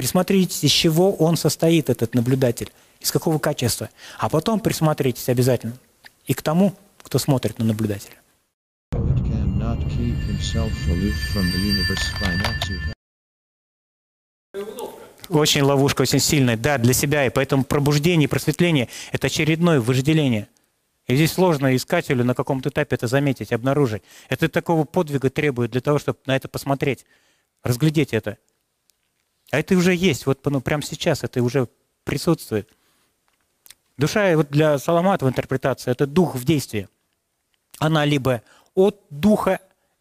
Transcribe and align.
Присмотритесь, 0.00 0.64
из 0.64 0.70
чего 0.70 1.12
он 1.12 1.36
состоит, 1.36 1.90
этот 1.90 2.14
наблюдатель, 2.14 2.72
из 3.00 3.12
какого 3.12 3.38
качества. 3.38 3.90
А 4.18 4.30
потом 4.30 4.58
присмотритесь 4.58 5.28
обязательно 5.28 5.74
и 6.24 6.32
к 6.32 6.40
тому, 6.40 6.74
кто 7.02 7.18
смотрит 7.18 7.58
на 7.58 7.66
наблюдателя. 7.66 8.14
Очень 15.28 15.60
ловушка, 15.60 16.00
очень 16.00 16.18
сильная, 16.18 16.56
да, 16.56 16.78
для 16.78 16.94
себя. 16.94 17.26
И 17.26 17.28
поэтому 17.28 17.64
пробуждение, 17.64 18.26
просветление– 18.26 18.88
это 19.12 19.26
очередное 19.26 19.82
вожделение. 19.82 20.48
И 21.08 21.14
здесь 21.14 21.32
сложно 21.32 21.76
искателю 21.76 22.24
на 22.24 22.34
каком-то 22.34 22.70
этапе 22.70 22.96
это 22.96 23.06
заметить, 23.06 23.52
обнаружить. 23.52 24.02
Это 24.30 24.48
такого 24.48 24.84
подвига 24.84 25.28
требует 25.28 25.72
для 25.72 25.82
того, 25.82 25.98
чтобы 25.98 26.20
на 26.24 26.36
это 26.36 26.48
посмотреть, 26.48 27.04
разглядеть 27.62 28.14
это. 28.14 28.38
А 29.50 29.58
это 29.58 29.74
уже 29.76 29.94
есть, 29.94 30.26
вот 30.26 30.44
ну, 30.44 30.60
прямо 30.60 30.82
сейчас 30.82 31.24
это 31.24 31.42
уже 31.42 31.68
присутствует. 32.04 32.68
Душа 33.96 34.34
вот 34.36 34.48
для 34.50 34.78
Соломата 34.78 35.26
в 35.26 35.28
интерпретации– 35.28 35.90
это 35.92 36.06
дух 36.06 36.34
в 36.34 36.44
действии. 36.44 36.88
Она 37.78 38.04
либо 38.04 38.42
от 38.74 39.00
духа 39.10 39.60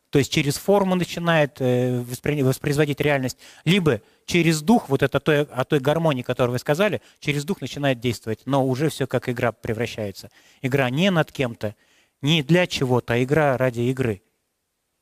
то 0.09 0.17
есть 0.17 0.31
через 0.31 0.57
форму 0.57 0.95
начинает 0.95 1.57
э, 1.59 2.01
воспроизводить 2.01 2.99
реальность, 2.99 3.37
либо 3.63 4.01
через 4.25 4.61
дух, 4.61 4.89
вот 4.89 5.03
это 5.03 5.19
той, 5.19 5.43
о 5.43 5.63
той 5.65 5.79
гармонии, 5.79 6.23
которую 6.23 6.53
вы 6.53 6.59
сказали, 6.59 7.01
через 7.19 7.45
дух 7.45 7.61
начинает 7.61 7.99
действовать, 7.99 8.41
но 8.45 8.65
уже 8.65 8.89
все 8.89 9.05
как 9.05 9.29
игра 9.29 9.51
превращается. 9.51 10.31
Игра 10.61 10.89
не 10.89 11.11
над 11.11 11.31
кем-то, 11.31 11.75
не 12.21 12.41
для 12.41 12.65
чего-то, 12.65 13.13
а 13.13 13.23
игра 13.23 13.55
ради 13.57 13.81
игры. 13.81 14.23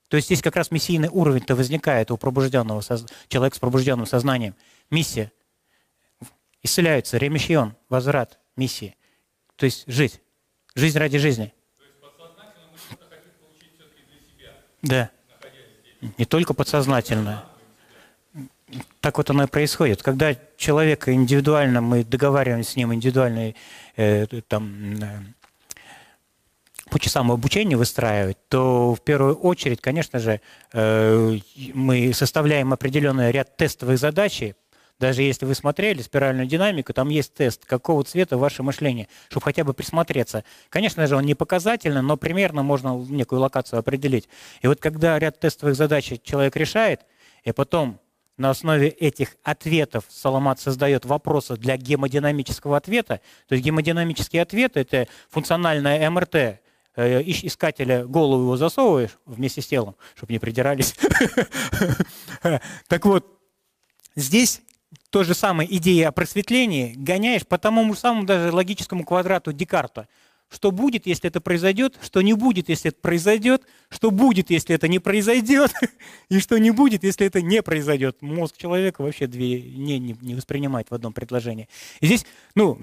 То 0.07 0.15
есть 0.15 0.27
здесь 0.27 0.41
как 0.41 0.55
раз 0.55 0.71
миссийный 0.71 1.09
уровень-то 1.09 1.55
возникает 1.55 2.11
у 2.11 2.17
пробужденного 2.17 2.81
человека 3.27 3.55
с 3.55 3.59
пробужденным 3.59 4.05
сознанием. 4.05 4.55
Миссия. 4.89 5.31
Исцеляется, 6.63 7.17
ремещен, 7.17 7.75
возврат, 7.89 8.39
миссии. 8.55 8.95
То 9.55 9.65
есть 9.65 9.83
жить. 9.87 10.21
Жизнь 10.75 10.97
ради 10.97 11.17
жизни. 11.17 11.53
Да. 14.81 15.09
Не 16.17 16.25
только 16.25 16.53
подсознательно. 16.53 17.45
Так 19.01 19.17
вот 19.17 19.29
оно 19.29 19.43
и 19.43 19.47
происходит. 19.47 20.03
Когда 20.03 20.35
человека 20.57 21.13
индивидуально, 21.13 21.81
мы 21.81 22.03
договариваемся 22.03 22.71
с 22.71 22.75
ним 22.75 22.93
индивидуально 22.93 23.53
э, 23.95 24.27
там, 24.47 24.95
э, 25.01 25.19
по 26.89 26.99
часам 26.99 27.31
обучения 27.31 27.75
выстраивать, 27.75 28.37
то 28.49 28.93
в 28.93 29.01
первую 29.01 29.35
очередь, 29.35 29.81
конечно 29.81 30.19
же, 30.19 30.41
э, 30.73 31.37
мы 31.73 32.13
составляем 32.13 32.73
определенный 32.73 33.31
ряд 33.31 33.57
тестовых 33.57 33.99
задач, 33.99 34.43
даже 34.99 35.21
если 35.21 35.45
вы 35.45 35.53
смотрели 35.53 36.01
спиральную 36.01 36.47
динамику, 36.47 36.91
там 36.91 37.09
есть 37.09 37.33
тест, 37.35 37.65
какого 37.65 38.03
цвета 38.03 38.37
ваше 38.37 38.63
мышление, 38.63 39.07
чтобы 39.29 39.43
хотя 39.43 39.63
бы 39.63 39.73
присмотреться. 39.73 40.43
Конечно 40.69 41.05
же, 41.05 41.15
он 41.15 41.23
не 41.23 41.35
показательный, 41.35 42.01
но 42.01 42.17
примерно 42.17 42.63
можно 42.63 42.97
некую 42.97 43.41
локацию 43.41 43.79
определить. 43.79 44.27
И 44.61 44.67
вот 44.67 44.79
когда 44.79 45.19
ряд 45.19 45.39
тестовых 45.39 45.75
задач 45.75 46.11
человек 46.23 46.55
решает, 46.55 47.01
и 47.43 47.51
потом 47.51 47.99
на 48.37 48.51
основе 48.51 48.89
этих 48.89 49.35
ответов 49.43 50.05
Соломат 50.09 50.59
создает 50.59 51.05
вопросы 51.05 51.57
для 51.57 51.75
гемодинамического 51.77 52.77
ответа. 52.77 53.21
То 53.47 53.55
есть 53.55 53.65
гемодинамический 53.65 54.41
ответ– 54.41 54.73
это 54.77 55.07
функциональная 55.29 56.09
МРТ, 56.09 56.59
искателя 56.97 58.05
голову 58.05 58.43
его 58.43 58.57
засовываешь 58.57 59.17
вместе 59.25 59.61
с 59.61 59.67
телом, 59.67 59.95
чтобы 60.15 60.33
не 60.33 60.39
придирались. 60.39 60.95
Так 62.87 63.05
вот, 63.05 63.25
здесь 64.15 64.61
той 65.09 65.25
же 65.25 65.33
самой 65.33 65.67
идеи 65.69 66.01
о 66.01 66.11
просветлении 66.11 66.93
гоняешь 66.95 67.45
по 67.45 67.57
тому 67.57 67.93
самому 67.95 68.25
даже 68.25 68.51
логическому 68.51 69.03
квадрату 69.03 69.53
Декарта. 69.53 70.07
Что 70.49 70.71
будет, 70.71 71.05
если 71.05 71.27
это 71.27 71.41
произойдет, 71.41 71.99
что 72.01 72.21
не 72.21 72.33
будет, 72.33 72.69
если 72.69 72.89
это 72.89 72.99
произойдет, 73.01 73.63
что 73.89 74.11
будет, 74.11 74.49
если 74.49 74.73
это 74.73 74.87
не 74.87 74.99
произойдет, 74.99 75.73
и 76.29 76.39
что 76.39 76.57
не 76.57 76.71
будет, 76.71 77.03
если 77.03 77.27
это 77.27 77.41
не 77.41 77.61
произойдет. 77.61 78.21
Мозг 78.21 78.55
человека 78.57 79.01
вообще 79.01 79.27
две 79.27 79.61
не, 79.61 79.99
не, 79.99 80.17
не 80.21 80.35
воспринимает 80.35 80.89
в 80.89 80.93
одном 80.93 81.11
предложении. 81.11 81.67
И 81.99 82.05
здесь, 82.05 82.25
ну, 82.55 82.79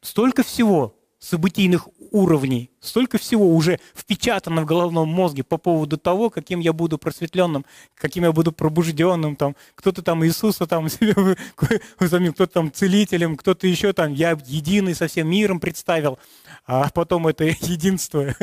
столько 0.00 0.44
всего 0.44 0.99
событийных 1.20 1.88
уровней, 2.10 2.70
столько 2.80 3.18
всего 3.18 3.54
уже 3.54 3.78
впечатано 3.94 4.62
в 4.62 4.64
головном 4.64 5.08
мозге 5.08 5.44
по 5.44 5.58
поводу 5.58 5.98
того, 5.98 6.30
каким 6.30 6.60
я 6.60 6.72
буду 6.72 6.98
просветленным, 6.98 7.66
каким 7.94 8.24
я 8.24 8.32
буду 8.32 8.52
пробужденным, 8.52 9.36
там, 9.36 9.54
кто-то 9.74 10.02
там 10.02 10.24
Иисуса 10.24 10.66
там 10.66 10.88
кто-то 11.54 12.46
там 12.46 12.72
целителем, 12.72 13.36
кто-то 13.36 13.66
еще 13.66 13.92
там, 13.92 14.14
я 14.14 14.36
единый 14.46 14.94
со 14.94 15.08
всем 15.08 15.28
миром 15.28 15.60
представил, 15.60 16.18
а 16.66 16.88
потом 16.88 17.28
это 17.28 17.44
единство, 17.60 18.34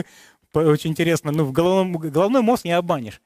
очень 0.54 0.92
интересно, 0.92 1.32
ну, 1.32 1.46
в 1.46 1.52
головном, 1.52 1.98
головной 1.98 2.44
мозг 2.44 2.64
не 2.64 2.72
обманешь. 2.72 3.22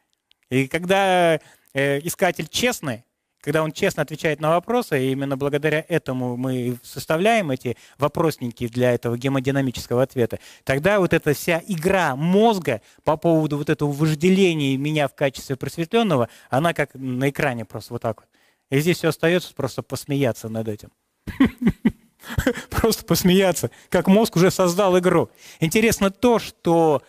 И 0.50 0.68
когда 0.68 1.40
э, 1.74 2.00
искатель 2.00 2.48
честный, 2.48 3.04
когда 3.42 3.64
он 3.64 3.72
честно 3.72 4.04
отвечает 4.04 4.40
на 4.40 4.52
вопросы, 4.52 5.04
и 5.04 5.12
именно 5.12 5.36
благодаря 5.36 5.84
этому 5.88 6.38
мы 6.38 6.78
составляем 6.84 7.52
эти 7.52 7.76
вопросники 7.98 8.68
для 8.68 8.94
этого 8.94 9.18
гемодинамического 9.18 10.04
ответа, 10.04 10.40
тогда 10.64 11.00
вот 11.00 11.14
эта 11.14 11.34
вся 11.34 11.62
игра 11.68 12.16
мозга 12.16 12.82
по 13.04 13.18
поводу 13.18 13.58
вот 13.58 13.70
этого 13.70 13.92
вожделения 13.92 14.78
меня 14.78 15.08
в 15.08 15.16
качестве 15.16 15.56
просветленного, 15.56 16.30
она 16.50 16.74
как 16.74 16.92
на 16.94 17.30
экране 17.30 17.66
просто 17.66 17.94
вот 17.94 18.02
так 18.02 18.22
вот. 18.22 18.30
И 18.70 18.80
здесь 18.80 18.98
все 18.98 19.10
остается 19.10 19.54
просто 19.54 19.82
посмеяться 19.82 20.48
над 20.48 20.68
этим. 20.68 20.92
Просто 22.70 23.04
посмеяться, 23.04 23.72
как 23.90 24.06
мозг 24.08 24.36
уже 24.36 24.52
создал 24.52 24.98
игру. 25.00 25.32
Интересно 25.60 26.12
то, 26.12 26.38
что 26.38 27.02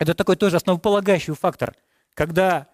это 0.00 0.14
такой 0.14 0.34
тоже 0.34 0.56
основополагающий 0.56 1.32
фактор, 1.32 1.76
когда 2.14 2.69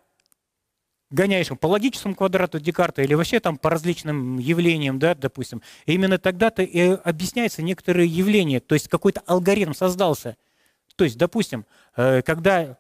гоняешь 1.11 1.49
по 1.59 1.67
логическому 1.67 2.15
квадрату 2.15 2.59
Декарта 2.61 3.03
или 3.03 3.15
вообще 3.15 3.41
там 3.41 3.57
по 3.57 3.71
различным 3.71 4.39
явлениям, 4.39 4.99
да, 4.99 5.15
допустим, 5.15 5.63
и 5.87 5.95
именно 5.95 6.19
тогда-то 6.19 6.63
и 6.63 6.81
объясняются 6.81 7.63
некоторые 7.63 8.09
явления, 8.09 8.61
то 8.61 8.75
есть 8.75 8.89
какой-то 8.89 9.23
алгоритм 9.27 9.73
создался. 9.73 10.37
То 10.97 11.05
есть, 11.05 11.19
допустим, 11.19 11.67
э, 11.97 12.23
когда 12.23 12.79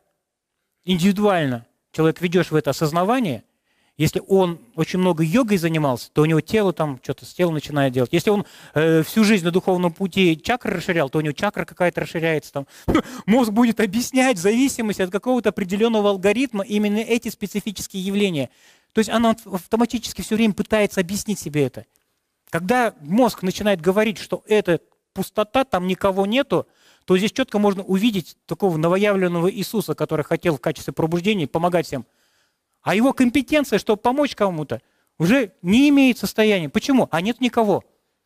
индивидуально 0.84 1.66
человек 1.92 2.20
ведешь 2.20 2.50
в 2.50 2.54
это 2.56 2.70
осознавание– 2.70 3.44
если 3.96 4.22
он 4.26 4.60
очень 4.74 4.98
много 4.98 5.22
йогой 5.24 5.56
занимался, 5.56 6.10
то 6.12 6.22
у 6.22 6.26
него 6.26 6.40
тело 6.42 6.72
там 6.72 7.00
что-то 7.02 7.24
с 7.24 7.32
телом 7.32 7.54
начинает 7.54 7.94
делать. 7.94 8.12
Если 8.12 8.28
он 8.28 8.44
э, 8.74 9.02
всю 9.02 9.24
жизнь 9.24 9.44
на 9.44 9.50
духовном 9.50 9.92
пути 9.92 10.38
чакры 10.40 10.74
расширял, 10.74 11.08
то 11.08 11.18
у 11.18 11.22
него 11.22 11.32
чакра 11.32 11.64
какая-то 11.64 12.02
расширяется. 12.02 12.52
Там. 12.52 12.66
Мозг 13.26 13.52
будет 13.52 13.80
объяснять 13.80 14.36
в 14.36 14.40
зависимости 14.40 15.00
от 15.00 15.10
какого-то 15.10 15.48
определенного 15.48 16.10
алгоритма 16.10 16.62
именно 16.64 16.98
эти 16.98 17.30
специфические 17.30 18.02
явления. 18.04 18.50
То 18.92 18.98
есть 18.98 19.10
она 19.10 19.34
автоматически 19.44 20.20
все 20.20 20.36
время 20.36 20.52
пытается 20.52 21.00
объяснить 21.00 21.38
себе 21.38 21.64
это. 21.64 21.86
Когда 22.50 22.94
мозг 23.00 23.42
начинает 23.42 23.80
говорить, 23.80 24.18
что 24.18 24.42
это 24.46 24.80
пустота, 25.12 25.64
там 25.64 25.86
никого 25.86 26.26
нету, 26.26 26.66
то 27.06 27.16
здесь 27.16 27.32
четко 27.32 27.58
можно 27.58 27.82
увидеть 27.82 28.36
такого 28.46 28.76
новоявленного 28.76 29.50
Иисуса, 29.50 29.94
который 29.94 30.24
хотел 30.24 30.56
в 30.56 30.60
качестве 30.60 30.92
пробуждения 30.92 31.46
помогать 31.46 31.86
всем. 31.86 32.06
А 32.86 32.94
его 32.94 33.12
компетенция, 33.12 33.80
чтобы 33.80 34.00
помочь 34.00 34.36
кому-то, 34.36 34.80
уже 35.18 35.50
не 35.60 35.88
имеет 35.88 36.18
состояния. 36.18 36.68
Почему? 36.68 37.08
А 37.10 37.20
нет 37.20 37.40
никого. 37.40 37.82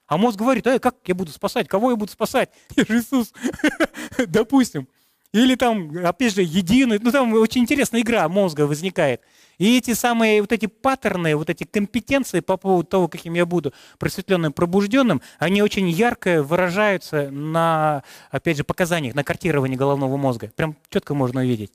А 0.06 0.18
мозг 0.18 0.38
говорит, 0.38 0.66
а 0.66 0.78
как 0.78 0.96
я 1.06 1.14
буду 1.14 1.32
спасать? 1.32 1.66
Кого 1.66 1.92
я 1.92 1.96
буду 1.96 2.12
спасать? 2.12 2.50
Я 2.76 2.84
же 2.88 2.98
Иисус. 2.98 3.32
Допустим. 4.26 4.86
Или 5.32 5.54
там, 5.54 6.04
опять 6.04 6.34
же, 6.34 6.42
единый. 6.42 6.98
Ну, 7.00 7.10
там 7.10 7.32
очень 7.32 7.62
интересная 7.62 8.02
игра 8.02 8.28
мозга 8.28 8.66
возникает. 8.66 9.22
И 9.56 9.78
эти 9.78 9.94
самые 9.94 10.42
вот 10.42 10.52
эти 10.52 10.66
паттерны, 10.66 11.36
вот 11.36 11.48
эти 11.48 11.64
компетенции 11.64 12.40
по 12.40 12.58
поводу 12.58 12.86
того, 12.86 13.08
каким 13.08 13.32
я 13.32 13.46
буду 13.46 13.72
просветленным, 13.98 14.52
пробужденным, 14.52 15.22
они 15.38 15.62
очень 15.62 15.88
ярко 15.88 16.42
выражаются 16.42 17.30
на, 17.30 18.02
опять 18.30 18.58
же, 18.58 18.64
показаниях, 18.64 19.14
на 19.14 19.24
картировании 19.24 19.76
головного 19.76 20.18
мозга. 20.18 20.52
Прям 20.54 20.76
четко 20.90 21.14
можно 21.14 21.40
увидеть. 21.40 21.72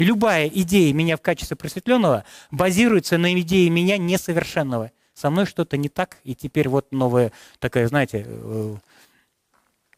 И 0.00 0.04
любая 0.04 0.48
идея 0.48 0.94
меня 0.94 1.18
в 1.18 1.20
качестве 1.20 1.58
просветленного 1.58 2.24
базируется 2.50 3.18
на 3.18 3.38
идее 3.38 3.68
меня 3.68 3.98
несовершенного. 3.98 4.92
Со 5.12 5.28
мной 5.28 5.44
что-то 5.44 5.76
не 5.76 5.90
так, 5.90 6.16
и 6.24 6.34
теперь 6.34 6.70
вот 6.70 6.90
новая 6.90 7.32
такая, 7.58 7.86
знаете, 7.86 8.24
э, 8.26 8.76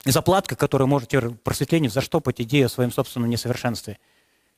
заплатка, 0.05 0.57
которая 0.57 0.89
может 0.89 1.11
просветлению 1.45 1.93
заштопать 1.93 2.41
идею 2.41 2.67
о 2.67 2.69
своем 2.69 2.91
собственном 2.91 3.31
несовершенстве. 3.31 4.01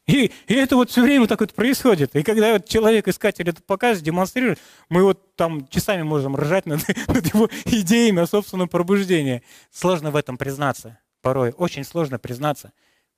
И, 0.06 0.32
и 0.46 0.54
это 0.54 0.76
вот 0.76 0.88
все 0.90 1.02
время 1.02 1.26
так 1.26 1.40
вот 1.40 1.52
происходит. 1.52 2.16
И 2.16 2.22
когда 2.22 2.54
вот 2.54 2.66
человек-искатель 2.66 3.46
это 3.46 3.60
показывает, 3.60 4.02
демонстрирует, 4.02 4.58
мы 4.88 5.02
вот 5.02 5.36
там 5.36 5.68
часами 5.68 6.04
можем 6.04 6.36
ржать 6.36 6.64
над, 6.64 6.80
над 7.06 7.34
его 7.34 7.50
идеями 7.66 8.22
о 8.22 8.26
собственном 8.26 8.70
пробуждении. 8.70 9.42
Сложно 9.70 10.10
в 10.10 10.16
этом 10.16 10.38
признаться. 10.38 10.98
Порой 11.20 11.50
очень 11.50 11.84
сложно 11.84 12.18
признаться. 12.18 12.72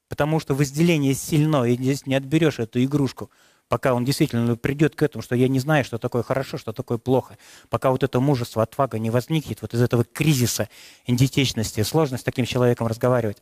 Потому 0.08 0.40
что 0.40 0.54
возделение 0.54 1.14
сильно, 1.14 1.64
и 1.64 1.74
здесь 1.74 2.06
не 2.06 2.14
отберешь 2.14 2.58
эту 2.58 2.82
игрушку. 2.82 3.30
пока 3.68 3.94
он 3.94 4.04
действительно 4.04 4.56
придет 4.56 4.94
к 4.94 5.02
этому, 5.02 5.22
что 5.22 5.34
я 5.34 5.48
не 5.48 5.58
знаю, 5.58 5.84
что 5.84 5.98
такое 5.98 6.22
хорошо, 6.22 6.56
что 6.58 6.72
такое 6.72 6.98
плохо, 6.98 7.36
пока 7.68 7.90
вот 7.90 8.02
это 8.02 8.20
мужество, 8.20 8.62
отвага 8.62 8.98
не 8.98 9.10
возникнет, 9.10 9.62
вот 9.62 9.74
из 9.74 9.82
этого 9.82 10.04
кризиса 10.04 10.68
идентичности, 11.06 11.82
сложно 11.82 12.18
с 12.18 12.22
таким 12.22 12.44
человеком 12.44 12.86
разговаривать. 12.86 13.38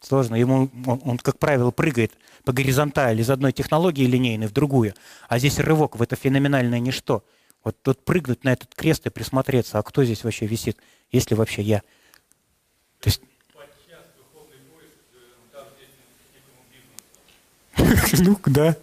Сложно. 0.00 0.34
Ему, 0.34 0.68
он, 0.86 1.00
он, 1.04 1.18
как 1.18 1.38
правило, 1.38 1.70
прыгает 1.70 2.12
по 2.44 2.52
горизонтали 2.52 3.22
из 3.22 3.30
одной 3.30 3.52
технологии 3.52 4.04
линейной 4.04 4.48
в 4.48 4.52
другую, 4.52 4.94
а 5.28 5.38
здесь 5.38 5.58
рывок 5.58 5.96
в 5.96 6.02
это 6.02 6.16
феноменальное 6.16 6.80
ничто. 6.80 7.24
Вот 7.62 7.80
тут 7.80 8.04
прыгнуть 8.04 8.44
на 8.44 8.52
этот 8.52 8.74
крест 8.74 9.06
и 9.06 9.10
присмотреться, 9.10 9.78
а 9.78 9.82
кто 9.82 10.04
здесь 10.04 10.22
вообще 10.24 10.46
висит, 10.46 10.76
есть 11.10 11.30
ли 11.30 11.36
вообще 11.36 11.62
я. 11.62 11.80
То 13.00 13.08
есть... 13.08 13.22
Ну, 18.18 18.38
да. 18.46 18.76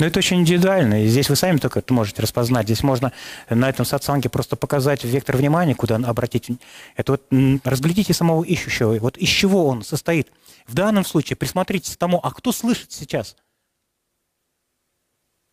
Но 0.00 0.06
это 0.06 0.18
очень 0.18 0.38
индивидуально, 0.40 1.04
и 1.04 1.08
здесь 1.08 1.28
вы 1.28 1.36
сами 1.36 1.58
только 1.58 1.80
это 1.80 1.92
можете 1.92 2.22
распознать. 2.22 2.64
Здесь 2.64 2.82
можно 2.82 3.12
на 3.50 3.68
этом 3.68 3.84
сатсанге 3.84 4.30
просто 4.30 4.56
показать 4.56 5.04
вектор 5.04 5.36
внимания, 5.36 5.74
куда 5.74 5.96
обратить. 5.96 6.48
Это 6.96 7.12
вот 7.12 7.26
разглядите 7.64 8.14
самого 8.14 8.42
ищущего, 8.42 8.98
вот 8.98 9.18
из 9.18 9.28
чего 9.28 9.66
он 9.66 9.82
состоит. 9.82 10.32
В 10.66 10.74
данном 10.74 11.04
случае 11.04 11.36
присмотритесь 11.36 11.96
к 11.96 11.98
тому, 11.98 12.18
а 12.22 12.30
кто 12.30 12.50
слышит 12.50 12.92
сейчас? 12.92 13.36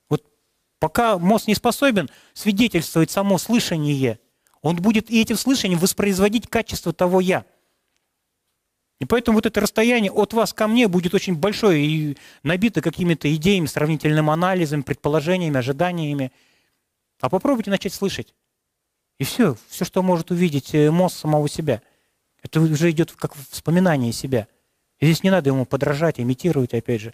Вот 0.10 0.24
пока 0.80 1.18
мозг 1.18 1.48
не 1.48 1.56
способен 1.56 2.10
свидетельствовать 2.34 3.12
само 3.12 3.38
слышание, 3.38 4.18
он 4.62 4.78
будет 4.78 5.12
и 5.12 5.22
этим 5.22 5.36
слышанием 5.36 5.78
воспроизводить 5.80 6.48
качество 6.48 6.94
того 6.94 7.20
«я». 7.20 7.44
И 9.00 9.06
поэтому 9.06 9.38
вот 9.38 9.46
это 9.46 9.62
расстояние 9.62 10.12
от 10.12 10.34
вас 10.34 10.54
ко 10.54 10.68
мне 10.68 10.88
будет 10.88 11.14
очень 11.14 11.36
большое 11.36 11.86
и 11.86 12.18
набито 12.44 12.82
какими-то 12.82 13.34
идеями, 13.36 13.68
сравнительным 13.68 14.30
анализом, 14.30 14.84
предположениями, 14.84 15.58
ожиданиями. 15.58 16.32
А 17.20 17.30
попробуйте 17.30 17.70
начать 17.70 17.94
слышать. 17.94 18.34
И 19.20 19.24
все, 19.24 19.56
все, 19.70 19.86
что 19.86 20.02
может 20.02 20.32
увидеть 20.32 20.74
э, 20.74 20.92
мозг 20.92 21.18
самого 21.18 21.48
себя. 21.48 21.82
Это 22.42 22.62
уже 22.62 22.92
идет 22.92 23.12
как 23.12 23.34
вспоминание 23.36 24.12
себя. 24.12 24.48
И 25.00 25.06
здесь 25.06 25.24
не 25.24 25.30
надо 25.30 25.50
ему 25.50 25.66
подражать, 25.66 26.20
имитировать, 26.20 26.74
опять 26.74 27.02
же, 27.02 27.14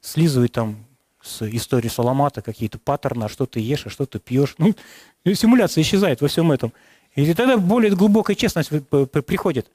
слизывать 0.00 0.52
там 0.52 0.86
с 1.22 1.42
истории 1.42 1.88
Соломата 1.88 2.42
какие-то 2.42 2.78
паттерны, 2.78 3.24
а 3.24 3.28
что 3.28 3.46
ты 3.46 3.60
ешь, 3.60 3.86
а 3.86 3.90
что 3.90 4.06
ты 4.06 4.18
пьешь. 4.18 4.54
Ну, 4.58 4.74
симуляция 5.34 5.82
исчезает 5.82 6.20
во 6.20 6.28
всем 6.28 6.52
этом. 6.52 6.72
И 7.14 7.34
тогда 7.34 7.56
более 7.56 7.94
глубокая 7.94 8.36
честность 8.36 8.70
приходит. 8.70 9.70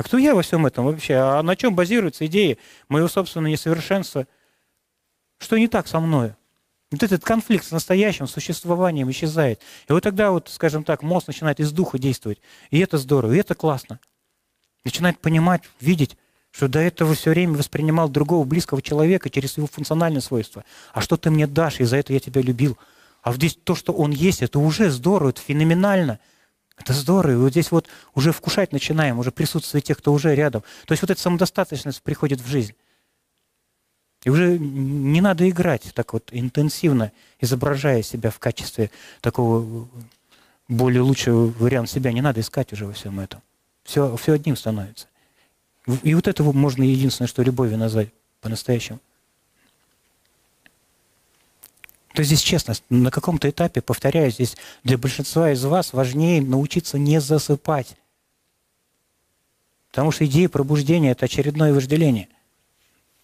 А 0.00 0.02
кто 0.02 0.16
я 0.16 0.34
во 0.34 0.40
всем 0.40 0.64
этом 0.64 0.86
вообще? 0.86 1.16
А 1.16 1.42
на 1.42 1.56
чем 1.56 1.74
базируется 1.74 2.24
идея 2.24 2.56
моего 2.88 3.06
собственного 3.06 3.52
несовершенства? 3.52 4.26
Что 5.36 5.58
не 5.58 5.68
так 5.68 5.88
со 5.88 6.00
мной? 6.00 6.32
Вот 6.90 7.02
этот 7.02 7.22
конфликт 7.22 7.66
с 7.66 7.70
настоящим 7.70 8.26
существованием 8.26 9.10
исчезает. 9.10 9.60
И 9.90 9.92
вот 9.92 10.02
тогда, 10.02 10.30
вот, 10.30 10.48
скажем 10.48 10.84
так, 10.84 11.02
мозг 11.02 11.26
начинает 11.26 11.60
из 11.60 11.70
духа 11.70 11.98
действовать. 11.98 12.40
И 12.70 12.78
это 12.78 12.96
здорово, 12.96 13.34
и 13.34 13.38
это 13.40 13.54
классно. 13.54 14.00
Начинает 14.86 15.18
понимать, 15.18 15.64
видеть, 15.82 16.16
что 16.50 16.66
до 16.66 16.78
этого 16.78 17.14
все 17.14 17.28
время 17.28 17.58
воспринимал 17.58 18.08
другого 18.08 18.46
близкого 18.46 18.80
человека 18.80 19.28
через 19.28 19.58
его 19.58 19.66
функциональные 19.66 20.22
свойства. 20.22 20.64
А 20.94 21.02
что 21.02 21.18
ты 21.18 21.30
мне 21.30 21.46
дашь, 21.46 21.78
и 21.78 21.84
за 21.84 21.98
это 21.98 22.14
я 22.14 22.20
тебя 22.20 22.40
любил. 22.40 22.78
А 23.20 23.34
здесь 23.34 23.54
то, 23.54 23.74
что 23.74 23.92
он 23.92 24.12
есть, 24.12 24.40
это 24.40 24.60
уже 24.60 24.88
здорово, 24.88 25.28
это 25.28 25.42
феноменально. 25.42 26.20
Это 26.80 26.94
здорово. 26.94 27.32
И 27.32 27.36
вот 27.36 27.50
здесь 27.50 27.70
вот 27.70 27.88
уже 28.14 28.32
вкушать 28.32 28.72
начинаем, 28.72 29.18
уже 29.18 29.30
присутствие 29.30 29.82
тех, 29.82 29.98
кто 29.98 30.12
уже 30.12 30.34
рядом. 30.34 30.62
То 30.86 30.92
есть 30.92 31.02
вот 31.02 31.10
эта 31.10 31.20
самодостаточность 31.20 32.02
приходит 32.02 32.40
в 32.40 32.46
жизнь. 32.46 32.74
И 34.24 34.30
уже 34.30 34.58
не 34.58 35.20
надо 35.20 35.48
играть 35.48 35.92
так 35.94 36.12
вот 36.14 36.30
интенсивно, 36.32 37.12
изображая 37.38 38.02
себя 38.02 38.30
в 38.30 38.38
качестве 38.38 38.90
такого 39.20 39.88
более 40.68 41.02
лучшего 41.02 41.52
варианта 41.58 41.92
себя. 41.92 42.12
Не 42.12 42.22
надо 42.22 42.40
искать 42.40 42.72
уже 42.72 42.86
во 42.86 42.92
всем 42.92 43.20
этом. 43.20 43.42
Все, 43.84 44.16
все 44.16 44.32
одним 44.32 44.56
становится. 44.56 45.06
И 46.02 46.14
вот 46.14 46.28
это 46.28 46.42
можно 46.42 46.82
единственное, 46.82 47.28
что 47.28 47.42
любовью 47.42 47.76
назвать 47.76 48.08
по-настоящему. 48.40 49.00
То 52.12 52.20
есть 52.20 52.28
здесь 52.28 52.42
честность. 52.42 52.82
На 52.90 53.10
каком-то 53.10 53.48
этапе, 53.48 53.80
повторяю, 53.80 54.30
здесь 54.30 54.56
для 54.82 54.98
большинства 54.98 55.52
из 55.52 55.64
вас 55.64 55.92
важнее 55.92 56.42
научиться 56.42 56.98
не 56.98 57.20
засыпать. 57.20 57.96
Потому 59.90 60.10
что 60.10 60.26
идея 60.26 60.48
пробуждения– 60.48 61.10
это 61.12 61.26
очередное 61.26 61.72
вожделение. 61.72 62.28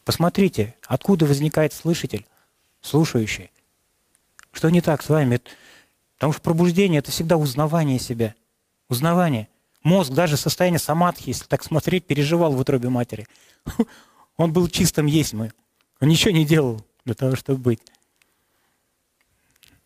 Посмотрите, 0.05 0.75
откуда 0.87 1.27
возникает 1.27 1.73
слышатель, 1.73 2.27
слушающий. 2.81 3.51
Что 4.53 4.71
не 4.71 4.81
так 4.81 5.03
с 5.03 5.09
вами? 5.09 5.41
Потому 6.17 6.33
что 6.33 6.43
пробуждение– 6.43 6.99
это 7.01 7.11
всегда 7.11 7.37
узнавание 7.37 7.99
себя. 7.99 8.35
Узнавание. 8.89 9.49
Мозг, 9.83 10.13
даже 10.13 10.37
состояние 10.37 10.79
самадхи, 10.79 11.31
если 11.31 11.45
так 11.45 11.65
смотреть, 11.65 12.07
переживал 12.07 12.53
в 12.53 12.61
утробе 12.61 12.89
матери. 12.89 13.27
Он 14.37 14.53
был 14.53 14.69
чистым 14.69 15.07
есть 15.07 15.33
мы. 15.33 15.53
Он 16.01 16.09
ничего 16.09 16.31
не 16.31 16.45
делал 16.45 16.85
для 17.05 17.15
того, 17.15 17.37
чтобы 17.37 17.59
быть. 17.59 17.81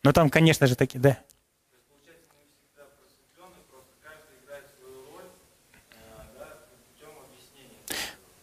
Но 0.03 0.11
там, 0.13 0.29
конечно 0.29 0.67
же, 0.67 0.75
такие, 0.75 0.99
да. 0.99 1.17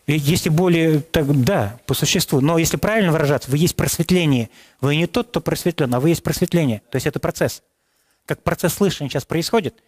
Если 0.06 0.48
более, 0.48 1.00
так, 1.00 1.26
да, 1.44 1.78
по 1.84 1.92
существу, 1.92 2.40
но 2.40 2.56
если 2.56 2.78
правильно 2.78 3.12
выражаться, 3.12 3.50
вы 3.50 3.58
есть 3.58 3.76
просветление. 3.76 4.48
Вы 4.80 4.96
не 4.96 5.06
тот, 5.06 5.28
кто 5.28 5.42
просветлен, 5.42 5.94
а 5.94 6.00
вы 6.00 6.08
есть 6.08 6.22
просветление. 6.22 6.80
То 6.90 6.96
есть 6.96 7.06
это 7.06 7.20
процесс. 7.20 7.62
Как 8.24 8.42
процесс 8.42 8.72
слышания 8.72 9.10
сейчас 9.10 9.26
происходит, 9.26 9.82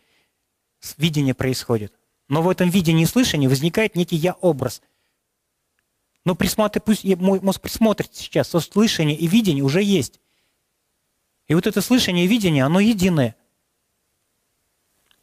видение 0.99 1.33
происходит. 1.33 1.95
Но 2.29 2.43
в 2.43 2.51
этом 2.51 2.69
видении 2.69 3.05
и 3.05 3.07
слышании 3.07 3.47
возникает 3.47 3.97
некий 3.97 4.17
я-образ. 4.17 4.83
Но 6.27 6.35
присмотр, 6.35 6.83
пусть 6.83 7.03
мой 7.17 7.41
мозг 7.41 7.63
присмотрит 7.63 8.15
сейчас, 8.15 8.49
что 8.49 8.61
слышание 8.61 9.17
и 9.17 9.27
видение 9.27 9.65
уже 9.65 9.83
есть. 9.83 10.21
И 11.51 11.55
вот 11.55 11.67
это 11.67 11.81
слышание 11.81 12.27
и 12.27 12.29
видение, 12.29 12.63
оно 12.63 12.79
единое. 12.79 13.35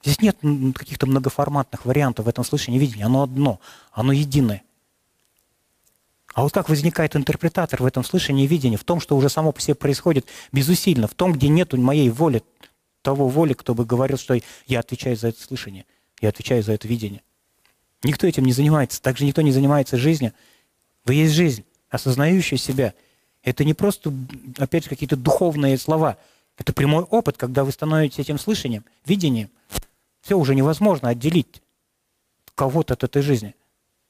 Здесь 0.03 0.19
нет 0.19 0.37
каких-то 0.75 1.05
многоформатных 1.05 1.85
вариантов 1.85 2.25
в 2.25 2.27
этом 2.27 2.43
слышании 2.43 2.77
и 2.77 2.81
видении. 2.81 3.05
Оно 3.05 3.23
одно, 3.23 3.61
оно 3.93 4.11
единое. 4.11 4.63
А 6.33 6.43
вот 6.43 6.51
как 6.51 6.67
возникает 6.67 7.15
интерпретатор 7.15 7.81
в 7.81 7.85
этом 7.85 8.03
слышании 8.03 8.43
и 8.43 8.47
видении? 8.47 8.75
В 8.75 8.83
том, 8.83 8.99
что 8.99 9.15
уже 9.15 9.29
само 9.29 9.53
по 9.53 9.61
себе 9.61 9.75
происходит 9.75 10.25
безусильно, 10.51 11.07
в 11.07 11.13
том, 11.13 11.31
где 11.31 11.47
нет 11.47 11.71
моей 11.71 12.09
воли, 12.09 12.43
того 13.01 13.29
воли, 13.29 13.53
кто 13.53 13.73
бы 13.73 13.85
говорил, 13.85 14.17
что 14.17 14.37
я 14.65 14.81
отвечаю 14.81 15.15
за 15.15 15.29
это 15.29 15.41
слышание, 15.41 15.85
я 16.19 16.27
отвечаю 16.27 16.61
за 16.61 16.73
это 16.73 16.89
видение. 16.89 17.21
Никто 18.03 18.27
этим 18.27 18.43
не 18.43 18.51
занимается. 18.51 19.01
Также 19.01 19.23
никто 19.23 19.41
не 19.41 19.53
занимается 19.53 19.95
жизнью. 19.95 20.33
Вы 21.05 21.13
есть 21.13 21.33
жизнь, 21.33 21.63
осознающая 21.89 22.57
себя– 22.57 22.93
это 23.47 23.63
не 23.63 23.73
просто, 23.73 24.13
опять 24.57 24.83
же, 24.83 24.89
какие-то 24.89 25.15
духовные 25.15 25.77
слова. 25.77 26.17
Это 26.57 26.73
прямой 26.73 27.05
опыт, 27.05 27.37
когда 27.37 27.63
вы 27.63 27.71
становитесь 27.71 28.19
этим 28.19 28.37
слышанием, 28.37 28.83
видением. 29.05 29.49
Все 30.19 30.37
уже 30.37 30.53
невозможно 30.53 31.07
отделить 31.07 31.61
кого-то 32.55 32.95
от 32.95 33.05
этой 33.05 33.21
жизни. 33.21 33.55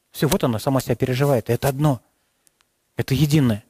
Все, 0.10 0.28
вот 0.28 0.44
оно 0.44 0.58
сама 0.58 0.82
себя 0.82 0.96
переживает. 0.96 1.52
Это 1.52 1.68
одно. 1.68 2.02
Это 2.96 3.14
единое. 3.14 3.64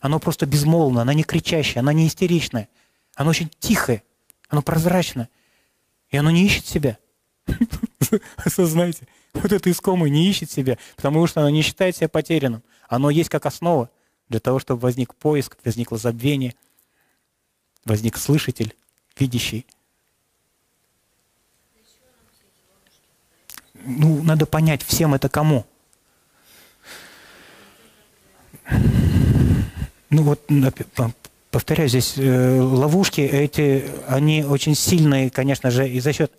Оно 0.00 0.18
просто 0.18 0.44
безмолвно, 0.44 1.02
оно 1.02 1.12
не 1.12 1.22
кричащее, 1.22 1.78
оно 1.78 1.92
не 1.92 2.08
истеричное. 2.08 2.68
Оно 3.14 3.30
очень 3.30 3.50
тихое, 3.60 4.02
оно 4.48 4.60
прозрачное. 4.60 5.28
И 6.10 6.16
оно 6.16 6.32
не 6.32 6.44
ищет 6.44 6.66
себя. 6.66 6.98
Осознайте. 8.36 9.06
Вот 9.34 9.52
это 9.52 9.70
искомое 9.70 10.10
не 10.10 10.28
ищет 10.28 10.50
себя, 10.50 10.78
потому 10.96 11.24
что 11.28 11.42
оно 11.42 11.50
не 11.50 11.62
считает 11.62 11.94
себя 11.94 12.08
потерянным. 12.08 12.64
Оно 12.88 13.10
есть 13.10 13.30
как 13.30 13.46
основа 13.46 13.88
для 14.28 14.40
того, 14.40 14.58
чтобы 14.58 14.80
возник 14.80 15.14
поиск, 15.14 15.56
возникло 15.64 15.98
забвение, 15.98 16.54
возник 17.84 18.16
слышатель, 18.16 18.74
видящий. 19.18 19.66
Ну, 23.86 24.22
надо 24.22 24.46
понять, 24.46 24.82
всем 24.82 25.14
это 25.14 25.28
кому. 25.28 25.66
Ну 30.10 30.22
вот, 30.22 30.48
повторяю, 31.50 31.88
здесь 31.88 32.14
э, 32.16 32.60
ловушки 32.60 33.20
эти, 33.20 33.84
они 34.06 34.44
очень 34.44 34.74
сильные, 34.74 35.28
конечно 35.28 35.70
же, 35.70 35.88
и 35.88 36.00
за 36.00 36.12
счет 36.12 36.32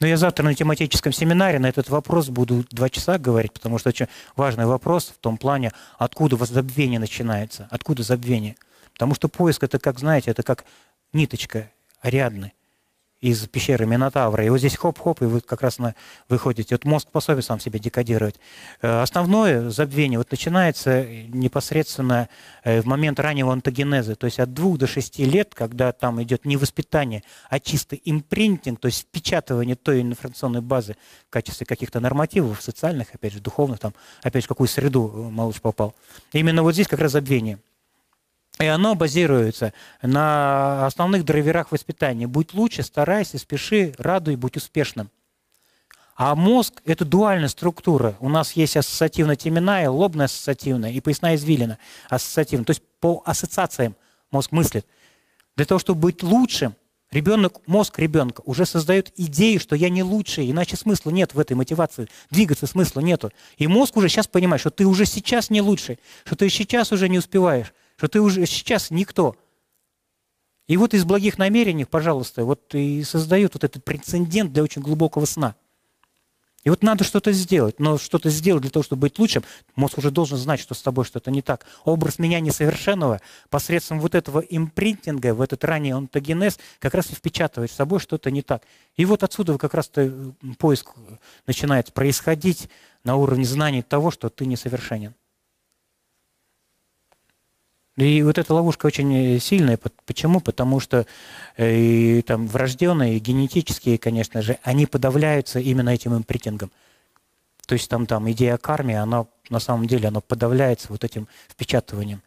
но 0.00 0.06
я 0.06 0.16
завтра 0.16 0.44
на 0.44 0.54
тематическом 0.54 1.12
семинаре 1.12 1.58
на 1.58 1.68
этот 1.68 1.88
вопрос 1.88 2.28
буду 2.28 2.64
два 2.70 2.88
часа 2.88 3.18
говорить, 3.18 3.52
потому 3.52 3.78
что 3.78 3.88
очень 3.88 4.06
важный 4.36 4.66
вопрос 4.66 5.12
в 5.16 5.18
том 5.20 5.36
плане, 5.38 5.72
откуда 5.98 6.36
забвение 6.36 7.00
начинается, 7.00 7.66
откуда 7.70 8.02
забвение. 8.02 8.56
Потому 8.92 9.14
что 9.14 9.28
поиск 9.28 9.62
это, 9.64 9.78
как 9.78 9.98
знаете, 9.98 10.30
это 10.30 10.42
как 10.42 10.64
ниточка 11.12 11.70
Ариадны. 12.00 12.52
Из 13.20 13.46
пещеры 13.48 13.84
Минотавра. 13.86 14.44
И 14.44 14.48
вот 14.48 14.58
здесь 14.58 14.76
хоп-хоп, 14.76 15.22
и 15.22 15.24
вы 15.24 15.40
как 15.40 15.62
раз 15.62 15.78
на, 15.78 15.94
выходите. 16.28 16.74
Вот 16.74 16.84
мозг 16.84 17.08
способен 17.08 17.42
сам 17.42 17.58
себя 17.58 17.78
декодировать. 17.78 18.36
Э, 18.80 19.02
основное 19.02 19.70
забвение 19.70 20.18
вот 20.18 20.30
начинается 20.30 21.04
непосредственно 21.04 22.28
э, 22.62 22.80
в 22.80 22.86
момент 22.86 23.18
раннего 23.18 23.52
онтогенеза, 23.52 24.14
то 24.14 24.26
есть 24.26 24.38
от 24.38 24.54
двух 24.54 24.78
до 24.78 24.86
шести 24.86 25.24
лет, 25.24 25.54
когда 25.54 25.92
там 25.92 26.22
идет 26.22 26.44
не 26.44 26.56
воспитание, 26.56 27.24
а 27.50 27.58
чисто 27.58 27.96
импринтинг, 27.96 28.78
то 28.78 28.86
есть 28.86 29.02
впечатывание 29.02 29.74
той 29.74 30.00
информационной 30.00 30.60
базы 30.60 30.96
в 31.26 31.30
качестве 31.30 31.66
каких-то 31.66 31.98
нормативов 32.00 32.62
социальных, 32.62 33.14
опять 33.14 33.32
же, 33.32 33.40
духовных, 33.40 33.80
там, 33.80 33.94
опять 34.22 34.42
же, 34.42 34.46
в 34.46 34.48
какую 34.48 34.68
среду 34.68 35.28
малыш 35.32 35.60
попал. 35.60 35.94
Именно 36.32 36.62
вот 36.62 36.72
здесь 36.72 36.86
как 36.86 37.00
раз 37.00 37.12
забвение. 37.12 37.58
И 38.60 38.66
оно 38.66 38.94
базируется 38.94 39.72
на 40.02 40.86
основных 40.86 41.24
драйверах 41.24 41.70
воспитания. 41.70 42.26
Будь 42.26 42.54
лучше, 42.54 42.82
старайся, 42.82 43.38
спеши, 43.38 43.94
радуй, 43.98 44.36
будь 44.36 44.56
успешным. 44.56 45.10
А 46.16 46.34
мозг– 46.34 46.82
это 46.84 47.04
дуальная 47.04 47.46
структура. 47.46 48.16
У 48.18 48.28
нас 48.28 48.52
есть 48.52 48.76
ассоциативно-теменная, 48.76 49.88
лобная 49.88 50.26
ассоциативная 50.26 50.90
и 50.90 51.00
поясная 51.00 51.36
извилина 51.36 51.78
ассоциативная. 52.08 52.64
То 52.64 52.70
есть 52.70 52.82
по 52.98 53.22
ассоциациям 53.24 53.94
мозг 54.32 54.50
мыслит. 54.50 54.84
Для 55.54 55.64
того, 55.64 55.78
чтобы 55.78 56.00
быть 56.00 56.24
лучшим, 56.24 56.74
ребенок, 57.12 57.60
мозг 57.68 58.00
ребенка 58.00 58.40
уже 58.44 58.66
создает 58.66 59.12
идею, 59.16 59.60
что 59.60 59.76
я 59.76 59.90
не 59.90 60.02
лучший, 60.02 60.50
иначе 60.50 60.76
смысла 60.76 61.10
нет 61.10 61.34
в 61.34 61.38
этой 61.38 61.52
мотивации. 61.52 62.08
Двигаться 62.30 62.66
смысла 62.66 62.98
нету. 62.98 63.30
И 63.56 63.68
мозг 63.68 63.96
уже 63.96 64.08
сейчас 64.08 64.26
понимает, 64.26 64.60
что 64.60 64.70
ты 64.70 64.86
уже 64.86 65.06
сейчас 65.06 65.50
не 65.50 65.60
лучший, 65.60 66.00
что 66.24 66.34
ты 66.34 66.48
сейчас 66.48 66.90
уже 66.90 67.08
не 67.08 67.18
успеваешь, 67.18 67.72
что 67.98 68.08
ты 68.08 68.20
уже 68.20 68.46
сейчас 68.46 68.90
никто. 68.90 69.36
И 70.68 70.76
вот 70.76 70.94
из 70.94 71.04
благих 71.04 71.36
намерений, 71.36 71.84
пожалуйста, 71.84 72.44
вот 72.44 72.74
и 72.74 73.02
создают 73.02 73.54
вот 73.54 73.64
этот 73.64 73.84
прецедент 73.84 74.52
для 74.52 74.62
очень 74.62 74.82
глубокого 74.82 75.24
сна. 75.24 75.56
И 76.62 76.70
вот 76.70 76.82
надо 76.82 77.02
что-то 77.02 77.32
сделать, 77.32 77.80
но 77.80 77.98
что-то 77.98 78.30
сделать 78.30 78.62
для 78.62 78.70
того, 78.70 78.82
чтобы 78.82 79.02
быть 79.02 79.18
лучшим, 79.18 79.42
мозг 79.74 79.98
уже 79.98 80.10
должен 80.10 80.36
знать, 80.36 80.60
что 80.60 80.74
с 80.74 80.82
тобой 80.82 81.04
что-то 81.04 81.30
не 81.30 81.40
так. 81.40 81.64
Образ 81.84 82.18
меня 82.18 82.40
несовершенного 82.40 83.20
посредством 83.48 84.00
вот 84.00 84.14
этого 84.14 84.40
импринтинга, 84.40 85.34
в 85.34 85.40
этот 85.40 85.64
ранний 85.64 85.92
онтогенез, 85.92 86.58
как 86.78 86.94
раз 86.94 87.10
и 87.10 87.14
впечатывает 87.14 87.70
в 87.70 87.74
собой 87.74 88.00
что-то 88.00 88.30
не 88.30 88.42
так. 88.42 88.62
И 88.96 89.04
вот 89.06 89.22
отсюда 89.22 89.56
как 89.56 89.74
раз 89.74 89.90
поиск 90.58 90.90
начинает 91.46 91.92
происходить 91.94 92.68
на 93.02 93.16
уровне 93.16 93.44
знаний 93.44 93.82
того, 93.82 94.10
что 94.10 94.28
ты 94.28 94.44
несовершенен. 94.44 95.14
И 97.98 98.22
вот 98.22 98.38
эта 98.38 98.54
ловушка 98.54 98.86
очень 98.86 99.12
э, 99.12 99.38
сильная. 99.40 99.76
Почему? 100.06 100.40
Потому 100.40 100.78
что 100.78 101.04
э, 101.56 101.76
и, 101.76 102.22
там, 102.22 102.46
врожденные, 102.46 103.18
генетические, 103.18 103.98
конечно 103.98 104.40
же, 104.40 104.58
они 104.62 104.86
подавляются 104.86 105.58
именно 105.58 105.90
этим 105.90 106.16
импритингом. 106.16 106.70
То 107.66 107.72
есть 107.72 107.90
там, 107.90 108.06
там 108.06 108.30
идея 108.30 108.56
кармы, 108.56 108.94
она 108.94 109.26
на 109.50 109.58
самом 109.58 109.88
деле 109.88 110.08
она 110.08 110.20
подавляется 110.20 110.86
вот 110.90 111.02
этим 111.02 111.26
впечатыванием. 111.48 112.22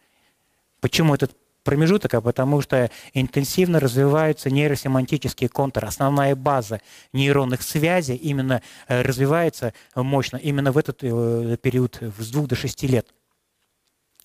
Почему 0.82 1.14
этот 1.14 1.34
промежуток? 1.64 2.12
А 2.14 2.20
потому 2.20 2.60
что 2.60 2.90
интенсивно 3.14 3.80
развиваются 3.80 4.50
нейросемантические 4.50 5.48
контуры. 5.48 5.86
Основная 5.86 6.36
база 6.36 6.82
нейронных 7.14 7.62
связей 7.62 8.16
именно 8.16 8.60
э, 8.88 9.00
развивается 9.00 9.72
мощно 9.94 10.36
именно 10.36 10.70
в 10.70 10.76
этот 10.76 10.98
период 10.98 11.98
с 12.18 12.30
двух 12.30 12.46
до 12.46 12.56
шести 12.56 12.86
лет. 12.86 13.08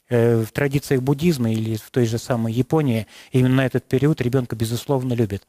Э, 0.10 0.42
в 0.42 0.52
традициях 0.54 1.02
буддизма 1.02 1.52
или 1.52 1.76
в 1.76 1.92
той 1.92 2.06
же 2.06 2.18
самой 2.18 2.54
Японии 2.54 3.08
именно 3.32 3.62
этот 3.62 3.84
период 3.84 4.22
ребенка, 4.22 4.56
безусловно, 4.56 5.14
любят. 5.14 5.46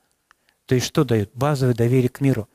То 0.66 0.74
есть 0.74 0.86
что 0.86 1.04
дают? 1.04 1.30
Базовое 1.34 1.74
доверие 1.74 2.08
к 2.08 2.20
миру. 2.20 2.48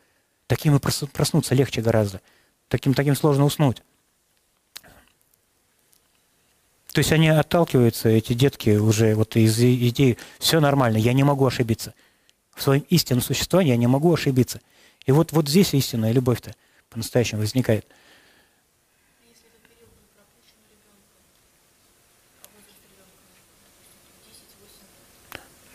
Таким 0.48 0.76
и 0.76 0.80
проснуться 0.80 1.56
легче 1.56 1.82
гораздо. 1.82 2.20
Таким, 2.68 2.94
таким 2.94 3.16
сложно 3.16 3.46
уснуть. 3.46 3.82
То 6.92 7.00
есть 7.00 7.12
они 7.14 7.30
отталкиваются, 7.30 8.10
эти 8.10 8.34
детки, 8.34 8.72
уже 8.72 9.16
вот 9.16 9.36
из 9.36 9.58
идеи 9.58 10.18
«все 10.38 10.60
нормально, 10.60 10.98
я 10.98 11.14
не 11.14 11.24
могу 11.24 11.46
ошибиться». 11.46 11.94
В 12.54 12.62
своем 12.62 12.86
истинном 12.90 13.24
существовании 13.24 13.72
я 13.72 13.78
не 13.78 13.88
могу 13.88 14.14
ошибиться. 14.14 14.60
И 15.06 15.12
вот, 15.12 15.32
вот 15.32 15.48
здесь 15.48 15.74
истинная 15.74 16.12
любовь-то 16.12 16.54
по-настоящему 16.90 17.42
возникает– 17.42 17.88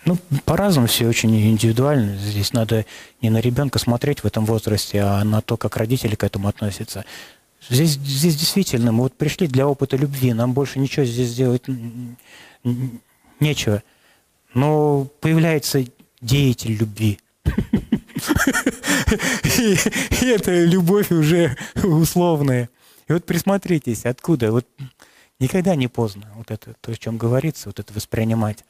Ну, 0.09 0.17
по-разному 0.47 0.87
все 0.87 1.07
очень 1.07 1.37
индивидуально. 1.37 2.17
Здесь 2.17 2.55
надо 2.55 2.87
не 3.21 3.29
на 3.29 3.41
ребенка 3.41 3.79
смотреть 3.79 4.21
в 4.21 4.25
этом 4.25 4.47
возрасте, 4.47 5.03
а 5.03 5.23
на 5.23 5.43
то, 5.43 5.59
как 5.59 5.77
родители 5.77 6.15
к 6.15 6.25
этому 6.25 6.49
относятся. 6.49 7.05
Здесь, 7.69 7.91
здесь 7.91 8.35
действительно, 8.35 8.91
мы 8.91 9.03
вот 9.03 9.12
пришли 9.12 9.47
для 9.49 9.69
опыта 9.69 9.99
любви, 9.99 10.33
нам 10.33 10.55
больше 10.55 10.79
ничего 10.79 11.05
здесь 11.05 11.29
сделать 11.29 11.65
нечего. 13.38 13.83
Но 14.55 15.07
появляется 15.21 15.85
деятель 16.23 16.77
любви. 16.77 17.19
И 19.59 19.77
это 20.25 20.65
любовь 20.65 21.11
уже 21.12 21.55
условная. 21.85 22.71
И 23.09 23.12
вот 23.12 23.27
присмотритесь, 23.27 24.07
откуда. 24.07 24.53
Вот 24.53 24.67
никогда 25.38 25.75
не 25.75 25.88
поздно 25.88 26.33
вот 26.35 26.50
это, 26.50 26.73
то, 26.81 26.93
о 26.93 26.97
чем 26.97 27.19
говорится, 27.19 27.69
вот 27.69 27.79
это 27.79 27.93
воспринимать. 27.93 28.65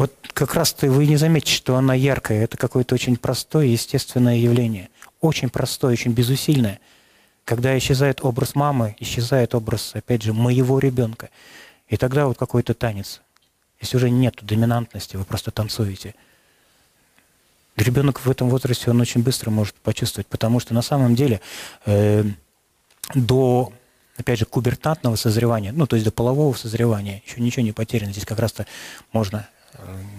Вот 0.00 0.14
как 0.32 0.54
раз-то 0.54 0.90
вы 0.90 1.06
не 1.06 1.18
заметите, 1.18 1.52
что 1.52 1.76
она 1.76 1.92
яркая. 1.92 2.44
Это 2.44 2.56
какое-то 2.56 2.94
очень 2.94 3.18
простое, 3.18 3.66
естественное 3.66 4.36
явление. 4.36 4.88
Очень 5.20 5.50
простое, 5.50 5.92
очень 5.92 6.12
безусильное. 6.12 6.80
Когда 7.44 7.76
исчезает 7.76 8.24
образ 8.24 8.54
мамы, 8.54 8.96
исчезает 8.98 9.54
образ, 9.54 9.90
опять 9.92 10.22
же, 10.22 10.32
моего 10.32 10.78
ребенка. 10.78 11.28
И 11.86 11.98
тогда 11.98 12.28
вот 12.28 12.38
какой-то 12.38 12.72
танец. 12.72 13.20
Если 13.78 13.98
уже 13.98 14.08
нет 14.08 14.38
доминантности, 14.40 15.18
вы 15.18 15.24
просто 15.26 15.50
танцуете. 15.50 16.14
Ребенок 17.76 18.24
в 18.24 18.30
этом 18.30 18.48
возрасте, 18.48 18.90
он 18.90 19.02
очень 19.02 19.22
быстро 19.22 19.50
может 19.50 19.74
почувствовать, 19.74 20.28
потому 20.28 20.60
что 20.60 20.72
на 20.72 20.80
самом 20.80 21.14
деле 21.14 21.42
э, 21.84 22.24
до 23.14 23.70
опять 24.16 24.38
же, 24.38 24.46
кубертантного 24.46 25.16
созревания, 25.16 25.72
ну, 25.72 25.86
то 25.86 25.96
есть 25.96 26.06
до 26.06 26.10
полового 26.10 26.54
созревания, 26.54 27.22
еще 27.26 27.42
ничего 27.42 27.64
не 27.64 27.72
потеряно. 27.72 28.12
Здесь 28.12 28.24
как 28.24 28.38
раз-то 28.38 28.66
можно 29.12 29.46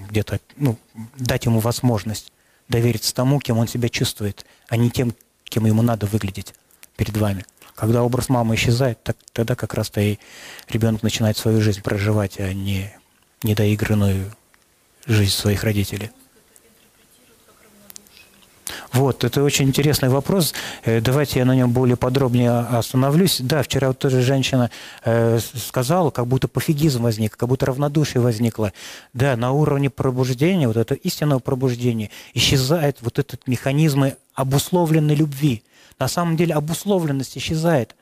где-то 0.10 0.40
ну, 0.58 0.78
дать 1.18 1.46
ему 1.46 1.60
возможность 1.60 2.32
довериться 2.68 3.14
тому, 3.14 3.40
кем 3.40 3.58
он 3.58 3.68
себя 3.68 3.90
чувствует, 3.90 4.46
а 4.70 4.78
не 4.78 4.90
тем, 4.90 5.14
кем 5.44 5.66
ему 5.66 5.82
надо 5.82 6.06
выглядеть 6.06 6.54
перед 6.96 7.16
вами. 7.18 7.46
Когда 7.76 8.04
образ 8.04 8.30
мамы 8.30 8.56
исчезает, 8.56 9.02
так, 9.04 9.18
тогда 9.34 9.56
как 9.56 9.74
раз-то 9.74 10.02
и 10.02 10.20
ребенок 10.70 11.04
начинает 11.04 11.38
свою 11.38 11.62
жизнь 11.62 11.82
проживать, 11.82 12.40
а 12.40 12.54
не 12.54 12.94
недоигранную 13.44 14.32
жизнь 15.06 15.34
своих 15.34 15.64
родителей. 15.64 16.12
Вот, 18.94 19.24
это 19.24 19.44
очень 19.44 19.68
интересный 19.68 20.10
вопрос. 20.10 20.54
Э, 20.84 21.02
давайте 21.02 21.40
я 21.40 21.46
на 21.46 21.56
нем 21.56 21.72
более 21.72 21.98
подробнее 21.98 22.52
остановлюсь. 22.52 23.40
Да, 23.42 23.64
вчера 23.64 23.90
вот 23.90 24.00
тоже 24.00 24.22
женщина 24.22 24.70
э, 25.04 25.40
сказала, 25.56 26.10
как 26.12 26.28
будто 26.28 26.48
пофигизм 26.48 27.04
возник, 27.04 27.38
как 27.38 27.50
будто 27.50 27.66
равнодушие 27.66 28.22
возникло. 28.22 28.74
Да, 29.14 29.36
на 29.36 29.52
уровне 29.52 29.90
пробуждения, 29.90 30.68
вот 30.68 30.78
это 30.78 30.96
истинного 30.96 31.40
пробуждения, 31.40 32.10
исчезает 32.34 32.98
вот 33.02 33.20
этот 33.20 33.48
механизм 33.48 34.06
обусловленной 34.34 35.16
любви. 35.16 35.64
На 36.00 36.08
самом 36.08 36.36
деле 36.36 36.56
обусловленность 36.56 37.38
исчезает. 37.38 37.96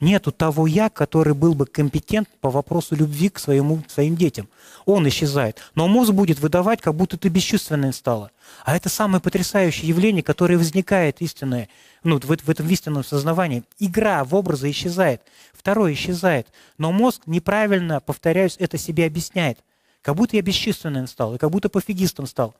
Нету 0.00 0.32
того 0.32 0.66
«я», 0.66 0.88
который 0.88 1.34
был 1.34 1.52
бы 1.52 1.66
компетент 1.66 2.26
по 2.40 2.48
вопросу 2.48 2.96
любви 2.96 3.28
к, 3.28 3.38
своему, 3.38 3.82
своим 3.86 4.16
детям. 4.16 4.48
Он 4.86 5.06
исчезает. 5.06 5.58
Но 5.74 5.88
мозг 5.88 6.12
будет 6.12 6.38
выдавать, 6.40 6.80
как 6.80 6.94
будто 6.94 7.18
ты 7.18 7.28
бесчувственной 7.28 7.92
стала. 7.92 8.30
А 8.64 8.74
это 8.74 8.88
самое 8.88 9.20
потрясающее 9.20 9.86
явление, 9.86 10.22
которое 10.22 10.56
возникает 10.56 11.20
истинное, 11.20 11.68
ну, 12.02 12.18
в, 12.18 12.24
в 12.24 12.48
этом 12.48 12.66
истинном 12.70 13.04
сознании. 13.04 13.62
Игра 13.78 14.24
в 14.24 14.34
образы 14.34 14.70
исчезает. 14.70 15.20
Второе 15.52 15.92
исчезает. 15.92 16.48
Но 16.78 16.92
мозг 16.92 17.22
неправильно, 17.26 18.00
повторяюсь, 18.00 18.56
это 18.58 18.78
себе 18.78 19.04
объясняет. 19.04 19.58
Как 20.00 20.16
будто 20.16 20.34
я 20.34 20.42
бесчувственным 20.42 21.08
стал, 21.08 21.34
и 21.34 21.38
как 21.38 21.50
будто 21.50 21.68
пофигистом 21.68 22.26
стал. 22.26 22.54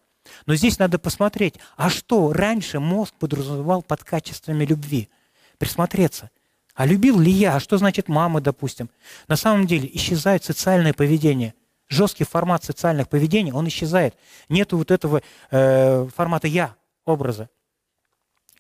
Но 0.45 0.55
здесь 0.57 0.79
надо 0.79 0.99
посмотреть, 0.99 1.55
а 1.79 1.89
что 1.89 2.35
раньше 2.35 2.81
мозг 2.81 3.15
подразумевал 3.19 3.81
под 3.81 4.05
качествами 4.05 4.67
любви? 4.67 5.09
Присмотреться– 5.57 6.29
а 6.81 6.87
любил 6.87 7.21
ли 7.21 7.31
я? 7.31 7.57
А 7.57 7.61
что 7.61 7.77
значит 7.77 8.09
мама, 8.09 8.41
допустим? 8.41 8.89
На 9.29 9.37
самом 9.37 9.67
деле 9.67 9.87
исчезает 9.93 10.45
социальное 10.45 10.95
поведение. 10.95 11.53
Жесткий 11.91 12.25
формат 12.25 12.65
социальных 12.65 13.11
поведений, 13.11 13.53
он 13.53 13.69
исчезает. 13.69 14.15
Нету 14.49 14.79
вот 14.79 14.91
этого 14.91 15.21
э, 15.51 16.09
формата 16.17 16.49
«я» 16.49 16.75
образа. 17.05 17.51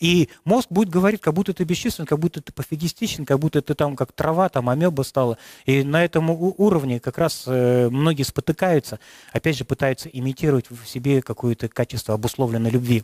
И 0.00 0.28
мозг 0.44 0.68
будет 0.68 0.90
говорить, 0.90 1.22
как 1.22 1.32
будто 1.32 1.54
ты 1.54 1.64
бесчувствен, 1.64 2.04
как 2.04 2.18
будто 2.18 2.42
ты 2.42 2.52
пофигистичен, 2.52 3.24
как 3.24 3.38
будто 3.38 3.62
ты 3.62 3.72
там 3.72 3.96
как 3.96 4.12
трава, 4.12 4.50
там 4.50 4.68
амеба 4.68 5.00
стала. 5.00 5.38
И 5.64 5.82
на 5.82 6.04
этом 6.04 6.28
уровне 6.28 7.00
как 7.00 7.16
раз 7.16 7.44
э, 7.46 7.88
многие 7.88 8.24
спотыкаются, 8.24 9.00
опять 9.32 9.56
же 9.56 9.64
пытаются 9.64 10.10
имитировать 10.10 10.68
в 10.68 10.84
себе 10.86 11.22
какое-то 11.22 11.70
качество 11.70 12.16
обусловленной 12.16 12.70
любви. 12.70 13.02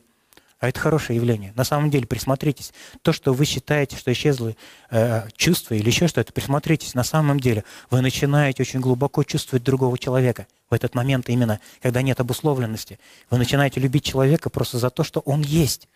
А 0.59 0.69
это 0.69 0.81
хорошее 0.81 1.17
явление. 1.17 1.53
На 1.55 1.65
самом 1.65 1.91
деле, 1.91 2.07
присмотритесь. 2.07 2.73
То, 3.03 3.13
что 3.13 3.35
вы 3.35 3.45
считаете, 3.45 3.97
что 3.97 4.11
исчезло 4.11 4.55
э, 4.91 5.29
чувство 5.37 5.75
или 5.75 5.87
еще 5.87 6.09
что-то, 6.09 6.33
присмотритесь. 6.33 6.95
На 6.95 7.05
самом 7.05 7.41
деле 7.41 7.63
вы 7.91 8.01
начинаете 8.01 8.63
очень 8.63 8.81
глубоко 8.81 9.23
чувствовать 9.23 9.65
другого 9.65 9.99
человека. 9.99 10.47
В 10.71 10.75
этот 10.75 10.95
момент 10.95 11.29
именно, 11.29 11.61
когда 11.83 12.01
нет 12.01 12.21
обусловленности. 12.21 12.99
Вы 13.29 13.37
начинаете 13.37 13.81
любить 13.81 14.05
человека 14.05 14.49
просто 14.49 14.79
за 14.79 14.89
то, 14.89 15.05
что 15.05 15.21
он 15.21 15.43
есть. 15.43 15.89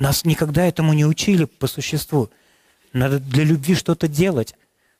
Нас 0.00 0.24
никогда 0.24 0.66
этому 0.66 0.92
не 0.92 1.06
учили 1.06 1.44
по 1.44 1.68
существу. 1.68 2.30
Надо 2.92 3.20
для 3.20 3.44
любви 3.44 3.76
что-то 3.76 4.08
делать. 4.08 4.54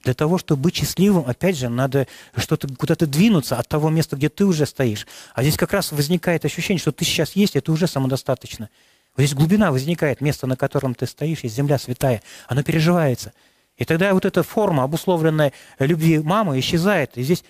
Для 0.06 0.14
того, 0.14 0.38
чтобы 0.38 0.62
быть 0.62 0.76
счастливым, 0.76 1.24
опять 1.26 1.56
же, 1.56 1.68
надо 1.68 2.06
что-то 2.36 2.68
куда-то 2.68 3.08
двинуться 3.08 3.58
от 3.58 3.66
того 3.66 3.90
места, 3.90 4.14
где 4.14 4.28
ты 4.28 4.44
уже 4.44 4.64
стоишь. 4.64 5.04
А 5.34 5.42
здесь 5.42 5.56
как 5.56 5.72
раз 5.72 5.90
возникает 5.90 6.44
ощущение, 6.44 6.80
что 6.80 6.92
ты 6.92 7.04
сейчас 7.04 7.34
есть, 7.34 7.56
это 7.56 7.72
уже 7.72 7.88
самодостаточно. 7.88 8.70
Вот 9.16 9.24
здесь 9.24 9.34
глубина 9.34 9.72
возникает, 9.72 10.20
место, 10.20 10.46
на 10.46 10.56
котором 10.56 10.94
ты 10.94 11.08
стоишь, 11.08 11.40
есть 11.40 11.56
земля 11.56 11.76
святая, 11.76 12.22
оно 12.46 12.62
переживается. 12.62 13.32
И 13.78 13.84
тогда 13.84 14.14
вот 14.14 14.24
эта 14.24 14.44
форма, 14.44 14.84
обусловленная 14.84 15.52
любви 15.80 16.20
мамы, 16.20 16.60
исчезает, 16.60 17.18
и 17.18 17.24
здесь 17.24 17.42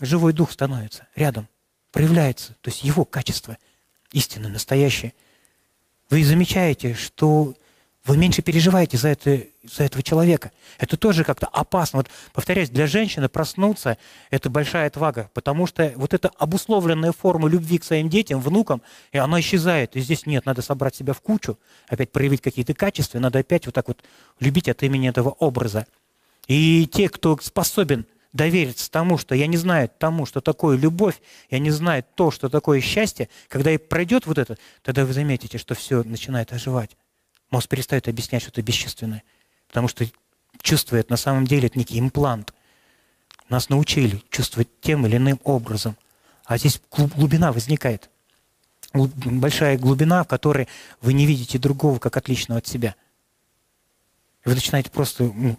живой 0.00 0.32
дух 0.32 0.52
становится 0.52 1.06
рядом, 1.14 1.46
проявляется, 1.92 2.54
то 2.62 2.70
есть 2.70 2.84
его 2.84 3.04
качество 3.04 3.58
истинное, 4.12 4.50
настоящее– 4.50 5.12
вы 6.08 6.24
замечаете, 6.24 6.94
что 6.94 7.54
вы 8.06 8.16
меньше 8.16 8.40
переживаете 8.40 8.96
за, 8.96 9.08
это, 9.08 9.42
за 9.64 9.84
этого 9.84 10.02
человека. 10.02 10.52
Это 10.78 10.96
тоже 10.96 11.24
как-то 11.24 11.46
опасно. 11.46 11.98
Вот, 11.98 12.08
повторяюсь, 12.32 12.70
для 12.70 12.86
женщины 12.86 13.28
проснуться– 13.28 13.98
это 14.30 14.48
большая 14.48 14.86
отвага, 14.86 15.30
потому 15.34 15.66
что 15.66 15.92
вот 15.96 16.14
эта 16.14 16.30
обусловленная 16.38 17.12
форма 17.12 17.48
любви 17.48 17.78
к 17.78 17.84
своим 17.84 18.08
детям, 18.08 18.40
внукам, 18.40 18.80
и 19.12 19.18
она 19.18 19.40
исчезает. 19.40 19.96
И 19.96 20.00
здесь 20.00 20.24
нет, 20.24 20.46
надо 20.46 20.62
собрать 20.62 20.94
себя 20.94 21.12
в 21.14 21.20
кучу, 21.20 21.58
опять 21.88 22.12
проявить 22.12 22.42
какие-то 22.42 22.74
качества, 22.74 23.18
надо 23.18 23.40
опять 23.40 23.66
вот 23.66 23.74
так 23.74 23.88
вот 23.88 24.02
любить 24.38 24.68
от 24.68 24.82
имени 24.82 25.08
этого 25.08 25.30
образа. 25.30 25.86
И 26.46 26.86
те, 26.86 27.08
кто 27.08 27.36
способен 27.42 28.06
довериться 28.32 28.90
тому, 28.90 29.18
что 29.18 29.34
я 29.34 29.48
не 29.48 29.56
знаю 29.56 29.90
тому, 29.98 30.26
что 30.26 30.40
такое 30.40 30.76
любовь, 30.76 31.20
я 31.50 31.58
не 31.58 31.70
знаю 31.70 32.04
то, 32.14 32.30
что 32.30 32.48
такое 32.48 32.80
счастье, 32.80 33.28
когда 33.48 33.72
и 33.72 33.78
пройдет 33.78 34.26
вот 34.26 34.38
это, 34.38 34.58
тогда 34.82 35.04
вы 35.04 35.12
заметите, 35.12 35.58
что 35.58 35.74
все 35.74 36.04
начинает 36.04 36.52
оживать. 36.52 36.96
Мозг 37.50 37.68
перестает 37.68 38.08
объяснять 38.08 38.42
что-то 38.42 38.62
бесчувственное, 38.62 39.22
потому 39.68 39.88
что 39.88 40.06
чувствует 40.60 41.10
на 41.10 41.16
самом 41.16 41.46
деле 41.46 41.68
это 41.68 41.78
некий 41.78 41.98
имплант. 41.98 42.52
Нас 43.48 43.68
научили 43.68 44.22
чувствовать 44.30 44.68
тем 44.80 45.06
или 45.06 45.16
иным 45.16 45.40
образом. 45.44 45.96
А 46.44 46.58
здесь 46.58 46.80
глубина 46.90 47.52
возникает. 47.52 48.10
Большая 48.92 49.78
глубина, 49.78 50.24
в 50.24 50.28
которой 50.28 50.68
вы 51.00 51.12
не 51.12 51.26
видите 51.26 51.58
другого 51.58 51.98
как 51.98 52.16
отличного 52.16 52.58
от 52.58 52.66
себя. 52.66 52.94
Вы 54.44 54.54
начинаете 54.54 54.90
просто 54.90 55.24
ну, 55.24 55.58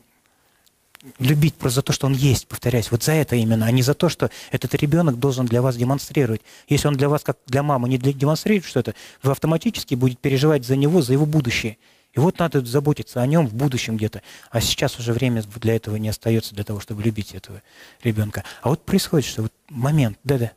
любить 1.19 1.55
просто 1.55 1.77
за 1.77 1.81
то, 1.83 1.93
что 1.93 2.07
он 2.07 2.13
есть, 2.13 2.47
повторяюсь, 2.47 2.91
вот 2.91 3.03
за 3.03 3.13
это 3.13 3.35
именно, 3.35 3.65
а 3.65 3.71
не 3.71 3.81
за 3.81 3.93
то, 3.93 4.09
что 4.09 4.29
этот 4.51 4.73
ребенок 4.75 5.19
должен 5.19 5.45
для 5.45 5.61
вас 5.61 5.75
демонстрировать. 5.75 6.41
Если 6.67 6.87
он 6.87 6.95
для 6.95 7.09
вас, 7.09 7.23
как 7.23 7.37
для 7.47 7.63
мамы, 7.63 7.89
не 7.89 7.97
демонстрирует 7.97 8.65
что-то, 8.65 8.95
вы 9.23 9.31
автоматически 9.31 9.95
будете 9.95 10.19
переживать 10.21 10.65
за 10.65 10.75
него, 10.75 11.01
за 11.01 11.13
его 11.13 11.25
будущее. 11.25 11.77
И 12.13 12.19
вот 12.19 12.39
надо 12.39 12.65
заботиться 12.65 13.21
о 13.21 13.27
нем 13.27 13.47
в 13.47 13.53
будущем 13.53 13.97
где-то. 13.97 14.23
А 14.49 14.59
сейчас 14.59 14.97
уже 14.99 15.13
время 15.13 15.43
для 15.43 15.75
этого 15.75 15.97
не 15.97 16.09
остается, 16.09 16.55
для 16.55 16.63
того, 16.63 16.79
чтобы 16.79 17.03
любить 17.03 17.35
этого 17.35 17.61
ребенка. 18.03 18.43
А 18.61 18.69
вот 18.69 18.83
происходит, 18.83 19.27
что 19.27 19.43
вот 19.43 19.53
момент, 19.69 20.17
да-да. 20.23 20.51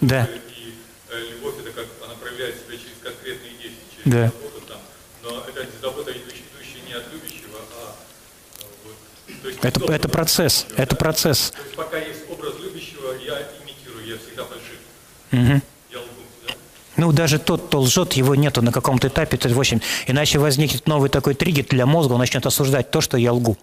Да. 0.00 0.28
И 0.54 0.74
э, 1.10 1.20
любовь 1.32 1.54
это 1.60 1.70
как 1.72 1.86
она 2.04 2.14
проявляет 2.14 2.56
себя 2.56 2.76
через 2.76 2.96
конкретные 3.02 3.52
действия, 3.52 3.86
через 3.94 4.12
да. 4.12 4.24
заботу 4.26 4.60
там. 4.66 4.78
Но 5.22 5.44
это 5.46 5.66
забота, 5.80 6.12
идущая 6.12 6.82
не 6.86 6.94
от 6.94 7.04
любящего, 7.12 7.58
а 7.76 7.94
э, 8.60 8.64
вот, 8.84 9.42
то 9.42 9.48
есть 9.48 9.60
это, 9.62 9.92
это 9.92 10.08
процесс, 10.08 10.64
любящего, 10.64 10.82
это 10.82 10.94
да? 10.94 10.98
процесс. 10.98 11.50
То 11.50 11.62
есть 11.62 11.76
пока 11.76 11.98
есть 11.98 12.20
образ 12.30 12.54
любящего, 12.60 13.12
я 13.24 13.42
имитирую, 13.62 14.06
я 14.06 14.16
всегда 14.18 14.44
фальшив. 14.44 14.78
Угу. 15.32 15.62
Ну, 16.96 17.12
даже 17.12 17.38
тот, 17.38 17.66
кто 17.66 17.80
лжет, 17.80 18.12
его 18.12 18.34
нету 18.34 18.60
на 18.60 18.72
каком-то 18.72 19.08
этапе, 19.08 19.38
это 19.38 19.48
в 19.48 19.58
общем, 19.58 19.80
иначе 20.06 20.38
возникнет 20.38 20.86
новый 20.86 21.08
такой 21.08 21.34
триггер 21.34 21.64
для 21.64 21.86
мозга, 21.86 22.12
он 22.12 22.18
начнет 22.18 22.44
осуждать 22.44 22.90
то, 22.90 23.00
что 23.00 23.16
я 23.16 23.32
лгу. 23.32 23.56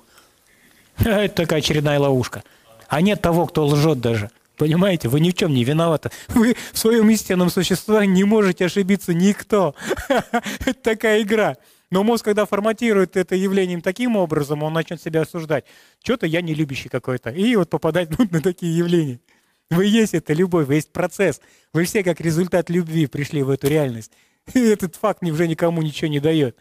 Это 0.97 1.35
такая 1.35 1.59
очередная 1.59 1.99
ловушка. 1.99 2.43
А 2.87 2.99
нет 3.01 3.21
того, 3.21 3.45
кто 3.45 3.65
лжет 3.67 3.99
даже. 3.99 4.31
Понимаете, 4.57 5.07
вы 5.07 5.19
ни 5.19 5.29
в 5.29 5.35
чем 5.35 5.53
не 5.53 5.63
виноваты. 5.63 6.09
Вы 6.29 6.55
в 6.73 6.77
своем 6.77 7.09
истинном 7.11 7.51
существовании 7.51 8.15
не 8.15 8.23
можете 8.23 8.65
ошибиться 8.65 9.13
никто. 9.13 9.75
Это 10.09 10.73
такая 10.73 11.21
игра. 11.21 11.57
Но 11.91 12.03
мозг, 12.03 12.25
когда 12.25 12.45
форматирует 12.45 13.15
это 13.15 13.33
явлением 13.35 13.81
таким 13.81 14.17
образом, 14.17 14.61
он 14.61 14.73
начнет 14.73 15.01
себя 15.01 15.21
осуждать. 15.21 15.63
Что-то 16.03 16.25
я 16.25 16.41
не 16.41 16.53
любящий 16.53 16.89
какой-то. 16.89 17.29
И 17.29 17.55
вот 17.55 17.69
попадать 17.69 18.09
на 18.31 18.41
такие 18.41 18.75
явления. 18.75 19.21
Вы 19.69 19.85
есть 19.85 20.13
это 20.13 20.33
любовь, 20.33 20.67
вы 20.67 20.75
есть 20.75 20.91
процесс. 20.91 21.39
Вы 21.71 21.85
все 21.85 22.03
как 22.03 22.19
результат 22.19 22.69
любви 22.69 23.05
пришли 23.05 23.43
в 23.43 23.49
эту 23.49 23.67
реальность. 23.67 24.11
И 24.53 24.59
этот 24.59 24.95
факт 24.95 25.23
уже 25.23 25.47
никому 25.47 25.81
ничего 25.81 26.09
не 26.09 26.19
дает. 26.19 26.57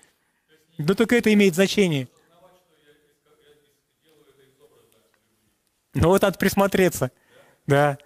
Но 0.78 0.94
только 0.94 1.16
это 1.16 1.32
имеет 1.32 1.54
значение. 1.54 2.08
Ну 5.94 6.08
вот 6.08 6.22
надо 6.22 6.38
присмотреться. 6.38 7.10
Да. 7.66 7.98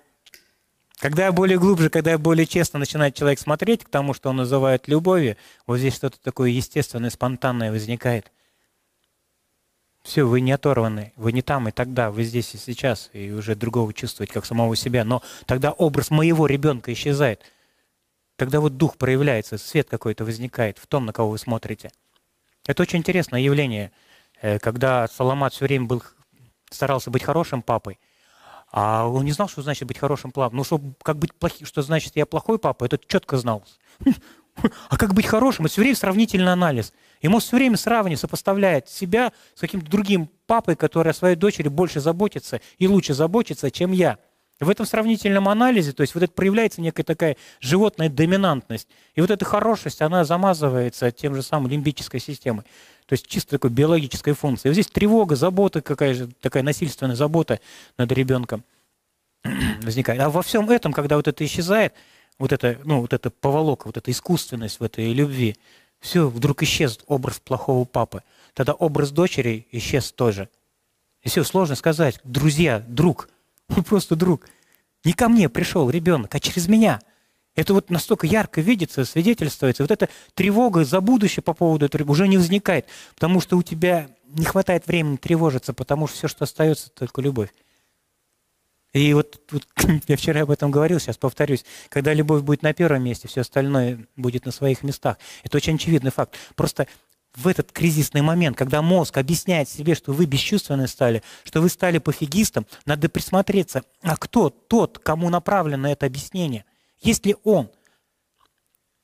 Когда 0.99 1.33
более 1.33 1.59
глубже, 1.59 1.89
когда 1.89 2.19
более 2.19 2.47
честно 2.47 2.79
начинает 2.79 3.15
человек 3.15 3.39
смотреть 3.39 3.85
к 3.85 3.89
тому, 3.89 4.13
что 4.13 4.29
он 4.29 4.37
называет 4.37 4.87
любовью, 4.87 5.37
вот 5.67 5.79
здесь 5.79 5.95
что-то 5.95 6.21
такое 6.21 6.51
естественное, 6.51 7.09
спонтанное 7.09 7.73
возникает. 7.73 8.31
Все, 10.03 10.25
вы 10.25 10.41
не 10.41 10.53
оторваны, 10.53 11.13
вы 11.17 11.33
не 11.33 11.43
там 11.43 11.69
и 11.69 11.73
тогда, 11.73 12.11
вы 12.11 12.25
здесь 12.25 12.55
и 12.55 12.59
сейчас, 12.59 13.11
и 13.13 13.31
уже 13.33 13.55
другого 13.55 13.95
чувствовать, 13.95 14.31
как 14.31 14.45
самого 14.45 14.77
себя. 14.77 15.05
Но 15.05 15.23
тогда 15.47 15.73
образ 15.73 16.11
моего 16.11 16.47
ребенка 16.47 16.93
исчезает. 16.93 17.43
Тогда 18.37 18.61
вот 18.61 18.77
дух 18.77 18.97
проявляется, 18.97 19.59
свет 19.59 19.89
какой-то 19.89 20.25
возникает 20.25 20.79
в 20.79 20.87
том, 20.87 21.07
на 21.07 21.13
кого 21.13 21.31
вы 21.31 21.39
смотрите. 21.39 21.91
Это 22.67 22.83
очень 22.83 22.99
интересное 22.99 23.41
явление, 23.41 23.93
э, 24.41 24.59
когда 24.59 25.09
Соломат 25.09 25.53
все 25.53 25.67
время 25.67 25.87
был, 25.87 26.03
старался 26.71 27.11
быть 27.11 27.23
хорошим 27.23 27.63
папой– 27.63 27.99
а 28.73 29.07
он 29.07 29.25
не 29.25 29.33
знал, 29.33 29.49
что 29.49 29.63
значит 29.63 29.87
быть 29.89 29.99
хорошим 29.99 30.31
папой. 30.31 30.57
Ну, 30.57 30.65
что, 30.65 30.81
как 31.03 31.19
быть 31.19 31.35
плохим, 31.35 31.67
что 31.67 31.83
значит 31.83 32.17
я 32.17 32.27
плохой 32.27 32.59
папа, 32.59 32.85
это 32.85 32.99
четко 32.99 33.37
знал. 33.37 33.65
А 34.89 34.97
как 34.97 35.15
быть 35.15 35.27
хорошим? 35.27 35.65
Это 35.65 35.73
все 35.73 35.81
время 35.81 35.97
сравнительный 35.97 36.53
анализ. 36.53 36.93
Ему 37.23 37.39
все 37.39 37.57
время 37.57 37.77
сравнивает, 37.77 38.21
сопоставляет 38.21 38.89
себя 38.89 39.33
с 39.55 39.61
каким-то 39.61 39.91
другим 39.91 40.29
папой, 40.47 40.77
который 40.77 41.11
о 41.11 41.15
своей 41.15 41.37
дочери 41.37 41.69
больше 41.69 42.01
заботится 42.01 42.61
и 42.79 42.87
лучше 42.87 43.15
заботится, 43.15 43.71
чем 43.71 43.93
я. 43.93 44.19
В 44.61 44.69
этом 44.69 44.85
сравнительном 44.85 45.49
анализе, 45.49 45.93
то 45.93 46.03
есть 46.03 46.15
вот 46.15 46.23
это 46.23 46.33
проявляется 46.35 46.83
некая 46.83 47.03
такая 47.03 47.39
животная 47.61 48.11
доминантность. 48.11 48.89
И 49.15 49.23
вот 49.23 49.31
эта 49.31 49.47
хорошесть, 49.47 50.03
она 50.03 50.25
замазывается 50.25 51.11
тем 51.11 51.35
же 51.35 51.43
самым 51.43 51.71
лимбической 51.71 52.21
системой. 52.21 52.65
То 53.07 53.15
есть 53.15 53.27
чисто 53.27 53.53
такой 53.53 53.71
биологической 53.71 54.35
функции. 54.35 54.69
Вот 54.69 54.75
здесь 54.75 54.89
тревога, 54.89 55.35
забота, 55.35 55.81
какая 55.81 56.13
же 56.13 56.29
такая 56.41 56.63
насильственная 56.63 57.17
забота 57.17 57.59
над 57.97 58.13
ребенком 58.13 58.63
возникает. 59.83 60.21
А 60.21 60.29
во 60.29 60.43
всем 60.43 60.69
этом, 60.69 60.93
когда 60.93 61.17
вот 61.17 61.27
это 61.27 61.43
исчезает, 61.45 61.95
вот 62.39 62.53
это, 62.53 62.79
ну, 62.85 63.01
вот 63.01 63.15
эта 63.15 63.31
поволока, 63.31 63.87
вот 63.87 63.97
эта 63.97 64.11
искусственность 64.11 64.79
в 64.79 64.85
этой 64.85 65.13
любви, 65.15 65.57
все, 66.01 66.29
вдруг 66.29 66.63
исчез 66.63 67.01
образ 67.07 67.41
плохого 67.41 67.87
папы. 67.87 68.23
Тогда 68.53 68.75
образ 68.75 69.11
дочери 69.11 69.67
исчез 69.73 70.13
тоже. 70.13 70.51
И 71.23 71.29
все, 71.29 71.45
сложно 71.45 71.77
сказать, 71.77 72.21
друзья, 72.25 72.83
друг, 72.87 73.29
просто 73.87 74.17
друг. 74.17 74.47
Не 75.05 75.13
ко 75.13 75.29
мне 75.29 75.49
пришел 75.49 75.89
ребенок, 75.89 76.35
а 76.35 76.41
через 76.41 76.69
меня– 76.69 77.01
это 77.57 77.75
вот 77.75 77.91
настолько 77.91 78.27
ярко 78.27 78.61
видится, 78.61 79.05
свидетельствуется. 79.05 79.83
Вот 79.83 79.91
эта 79.91 80.09
тревога 80.35 80.85
за 80.85 81.01
будущее 81.01 81.43
по 81.43 81.53
поводу 81.53 81.87
этого 81.87 82.11
уже 82.11 82.29
не 82.29 82.39
возникает, 82.39 82.87
потому 83.15 83.41
что 83.41 83.57
у 83.57 83.63
тебя 83.63 84.09
не 84.29 84.45
хватает 84.45 84.87
времени 84.87 85.17
тревожиться, 85.17 85.73
потому 85.73 86.07
что 86.07 86.17
все, 86.17 86.29
что 86.29 86.45
остается, 86.45 86.91
только 86.91 87.21
любовь. 87.21 87.51
И 88.93 89.13
вот, 89.15 89.41
вот 89.51 89.67
я 90.09 90.17
вчера 90.17 90.43
об 90.43 90.51
этом 90.51 90.71
говорил, 90.71 91.01
сейчас 91.01 91.17
повторюсь, 91.17 91.65
когда 91.89 92.15
любовь 92.15 92.43
будет 92.43 92.63
на 92.63 92.73
первом 92.73 93.03
месте, 93.03 93.29
все 93.29 93.41
остальное 93.41 94.07
будет 94.17 94.47
на 94.47 94.53
своих 94.53 94.83
местах. 94.83 95.19
Это 95.43 95.57
очень 95.57 95.75
очевидный 95.75 96.11
факт. 96.11 96.37
Просто 96.55 96.87
в 97.37 97.47
этот 97.47 97.73
кризисный 97.73 98.23
момент, 98.23 98.57
когда 98.57 98.83
мозг 98.83 99.17
объясняет 99.19 99.69
себе, 99.69 99.95
что 99.95 100.13
вы 100.13 100.27
бесчувственны 100.27 100.89
стали, 100.89 101.23
что 101.45 101.61
вы 101.61 101.69
стали 101.69 101.99
пофигистом, 101.99 102.67
надо 102.87 103.09
присмотреться, 103.09 103.83
а 104.03 104.17
кто 104.17 104.51
тот, 104.51 104.99
кому 104.99 105.31
направлено 105.31 105.91
это 105.91 106.07
объяснение? 106.07 106.65
Есть 107.01 107.25
ли 107.27 107.37
он? 107.45 107.71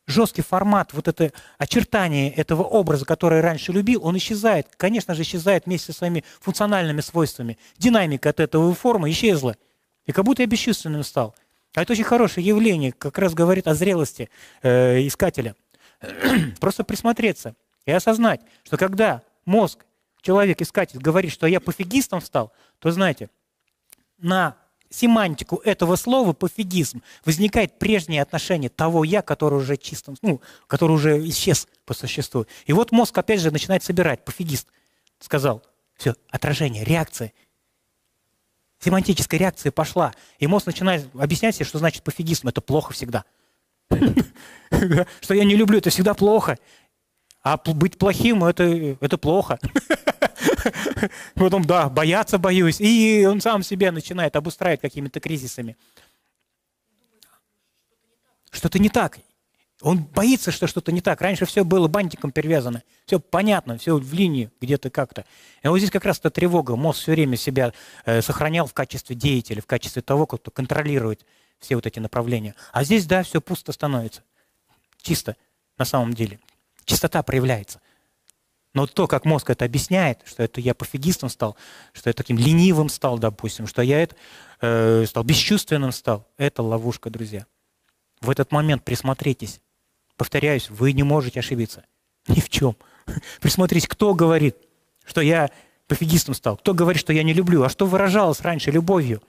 Жесткий 0.08 0.42
формат, 0.42 0.92
вот 0.92 1.08
это 1.08 1.32
очертание 1.58 2.30
этого 2.30 2.62
образа, 2.62 3.04
который 3.04 3.40
раньше 3.40 3.72
любил, 3.72 4.04
он 4.04 4.16
исчезает. 4.16 4.68
Конечно 4.76 5.14
же, 5.14 5.22
исчезает 5.22 5.66
вместе 5.66 5.92
со 5.92 5.98
своими 5.98 6.24
функциональными 6.40 7.00
свойствами. 7.00 7.58
Динамика 7.76 8.30
от 8.30 8.38
этого 8.38 8.72
формы 8.72 9.10
исчезла. 9.10 9.56
И 10.04 10.12
как 10.12 10.24
будто 10.24 10.42
я 10.42 10.46
бесчувственным 10.46 11.02
стал. 11.02 11.34
А 11.74 11.82
это 11.82 11.92
очень 11.92 12.04
хорошее 12.04 12.46
явление, 12.46 12.92
как 12.92 13.18
раз 13.18 13.34
говорит 13.34 13.66
о 13.66 13.74
зрелости 13.74 14.30
э, 14.62 15.04
искателя. 15.06 15.56
Просто 16.60 16.84
присмотреться 16.84 17.56
и 17.86 17.92
осознать, 17.92 18.40
что 18.64 18.76
когда 18.76 19.22
мозг, 19.44 19.84
человек, 20.20 20.60
искатель, 20.60 20.98
говорит, 20.98 21.32
что 21.32 21.46
я 21.46 21.60
пофигистом 21.60 22.20
стал, 22.20 22.52
то 22.78 22.90
знаете, 22.90 23.30
на 24.18 24.56
семантику 24.90 25.56
этого 25.64 25.96
слова 25.96 26.32
пофигизм 26.32 27.02
возникает 27.24 27.78
прежнее 27.78 28.22
отношение 28.22 28.70
того 28.70 29.04
я, 29.04 29.22
который 29.22 29.58
уже 29.58 29.76
чистым, 29.76 30.16
ну, 30.22 30.40
который 30.66 30.92
уже 30.92 31.26
исчез 31.28 31.68
по 31.84 31.94
существу. 31.94 32.46
И 32.66 32.72
вот 32.72 32.92
мозг 32.92 33.16
опять 33.16 33.40
же 33.40 33.50
начинает 33.50 33.82
собирать. 33.82 34.24
Пофигист 34.24 34.68
сказал, 35.18 35.62
все, 35.96 36.14
отражение, 36.30 36.84
реакция. 36.84 37.32
Семантическая 38.78 39.40
реакция 39.40 39.72
пошла. 39.72 40.12
И 40.38 40.46
мозг 40.46 40.66
начинает 40.66 41.08
объяснять 41.14 41.56
себе, 41.56 41.64
что 41.64 41.78
значит 41.78 42.02
пофигизм. 42.02 42.48
Это 42.48 42.60
плохо 42.60 42.92
всегда. 42.92 43.24
Что 45.20 45.34
я 45.34 45.44
не 45.44 45.54
люблю, 45.54 45.78
это 45.78 45.90
всегда 45.90 46.12
плохо. 46.12 46.58
А 47.46 47.58
быть 47.58 47.96
плохим 47.96 48.42
это, 48.42 48.64
это 48.64 49.18
плохо. 49.18 49.60
Потом, 51.36 51.64
да, 51.64 51.88
бояться 51.88 52.38
боюсь. 52.38 52.80
И 52.80 53.24
он 53.24 53.40
сам 53.40 53.62
себя 53.62 53.92
начинает 53.92 54.34
обустраивать 54.34 54.80
какими-то 54.80 55.20
кризисами. 55.20 55.76
Что-то 58.50 58.80
не 58.80 58.88
так. 58.88 59.20
Он 59.80 59.98
боится, 60.02 60.50
что 60.50 60.66
что-то 60.66 60.90
не 60.90 61.00
так. 61.00 61.20
Раньше 61.20 61.46
все 61.46 61.64
было 61.64 61.86
бантиком 61.86 62.32
перевязано. 62.32 62.82
Все 63.04 63.20
понятно, 63.20 63.78
все 63.78 63.96
в 63.96 64.12
линии 64.12 64.50
где-то 64.60 64.90
как-то. 64.90 65.24
И 65.62 65.68
вот 65.68 65.78
здесь 65.78 65.92
как 65.92 66.04
раз 66.04 66.18
эта 66.18 66.30
тревога. 66.30 66.74
Мозг 66.74 66.98
все 66.98 67.12
время 67.12 67.36
себя 67.36 67.72
э, 68.06 68.22
сохранял 68.22 68.66
в 68.66 68.74
качестве 68.74 69.14
деятеля, 69.14 69.62
в 69.62 69.66
качестве 69.66 70.02
того, 70.02 70.26
кто 70.26 70.50
контролирует 70.50 71.24
все 71.60 71.76
вот 71.76 71.86
эти 71.86 72.00
направления. 72.00 72.56
А 72.72 72.82
здесь, 72.82 73.06
да, 73.06 73.22
все 73.22 73.40
пусто 73.40 73.70
становится. 73.70 74.24
Чисто 75.00 75.36
на 75.78 75.84
самом 75.84 76.12
деле 76.12 76.40
чистота 76.86 77.22
проявляется. 77.22 77.80
Но 78.72 78.86
то, 78.86 79.06
как 79.06 79.24
мозг 79.24 79.50
это 79.50 79.64
объясняет, 79.64 80.20
что 80.24 80.42
это 80.42 80.60
я 80.60 80.74
пофигистом 80.74 81.28
стал, 81.28 81.56
что 81.92 82.10
я 82.10 82.14
таким 82.14 82.38
ленивым 82.38 82.88
стал, 82.88 83.18
допустим, 83.18 83.66
что 83.66 83.82
я 83.82 84.02
это, 84.02 84.16
э, 84.60 85.04
стал 85.06 85.24
бесчувственным 85.24 85.92
стал, 85.92 86.28
это 86.36 86.62
ловушка, 86.62 87.10
друзья. 87.10 87.46
В 88.20 88.30
этот 88.30 88.52
момент 88.52 88.84
присмотритесь. 88.84 89.60
Повторяюсь, 90.16 90.70
вы 90.70 90.92
не 90.92 91.02
можете 91.02 91.40
ошибиться. 91.40 91.84
Ни 92.28 92.40
в 92.40 92.48
чем. 92.48 92.76
Присмотритесь, 93.40 93.88
кто 93.88 94.14
говорит, 94.14 94.56
что 95.04 95.20
я 95.20 95.50
пофигистом 95.86 96.34
стал, 96.34 96.56
кто 96.56 96.74
говорит, 96.74 97.00
что 97.00 97.12
я 97.12 97.22
не 97.22 97.32
люблю, 97.32 97.62
а 97.62 97.68
что 97.68 97.86
выражалось 97.86 98.40
раньше 98.40 98.70
любовью. 98.70 99.22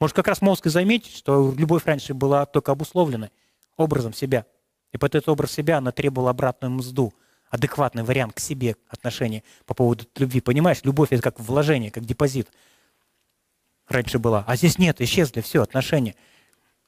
Может, 0.00 0.16
как 0.16 0.28
раз 0.28 0.40
мозг 0.40 0.66
и 0.66 0.70
заметить, 0.70 1.16
что 1.16 1.52
любовь 1.56 1.84
раньше 1.84 2.14
была 2.14 2.46
только 2.46 2.72
обусловлена 2.72 3.30
образом 3.76 4.14
себя– 4.14 4.46
и 4.92 4.98
под 4.98 5.14
этот 5.14 5.28
образ 5.28 5.52
себя 5.52 5.78
она 5.78 5.92
требовала 5.92 6.30
обратную 6.30 6.70
мзду, 6.70 7.12
адекватный 7.50 8.02
вариант 8.02 8.34
к 8.34 8.40
себе 8.40 8.76
отношения 8.88 9.42
по 9.64 9.74
поводу 9.74 10.04
любви. 10.16 10.40
Понимаешь, 10.40 10.80
любовь 10.82 11.12
это 11.12 11.22
как 11.22 11.40
вложение, 11.40 11.90
как 11.90 12.04
депозит. 12.04 12.48
Раньше 13.88 14.18
была. 14.18 14.44
А 14.46 14.56
здесь 14.56 14.78
нет, 14.78 15.00
исчезли 15.00 15.40
все 15.40 15.62
отношения. 15.62 16.14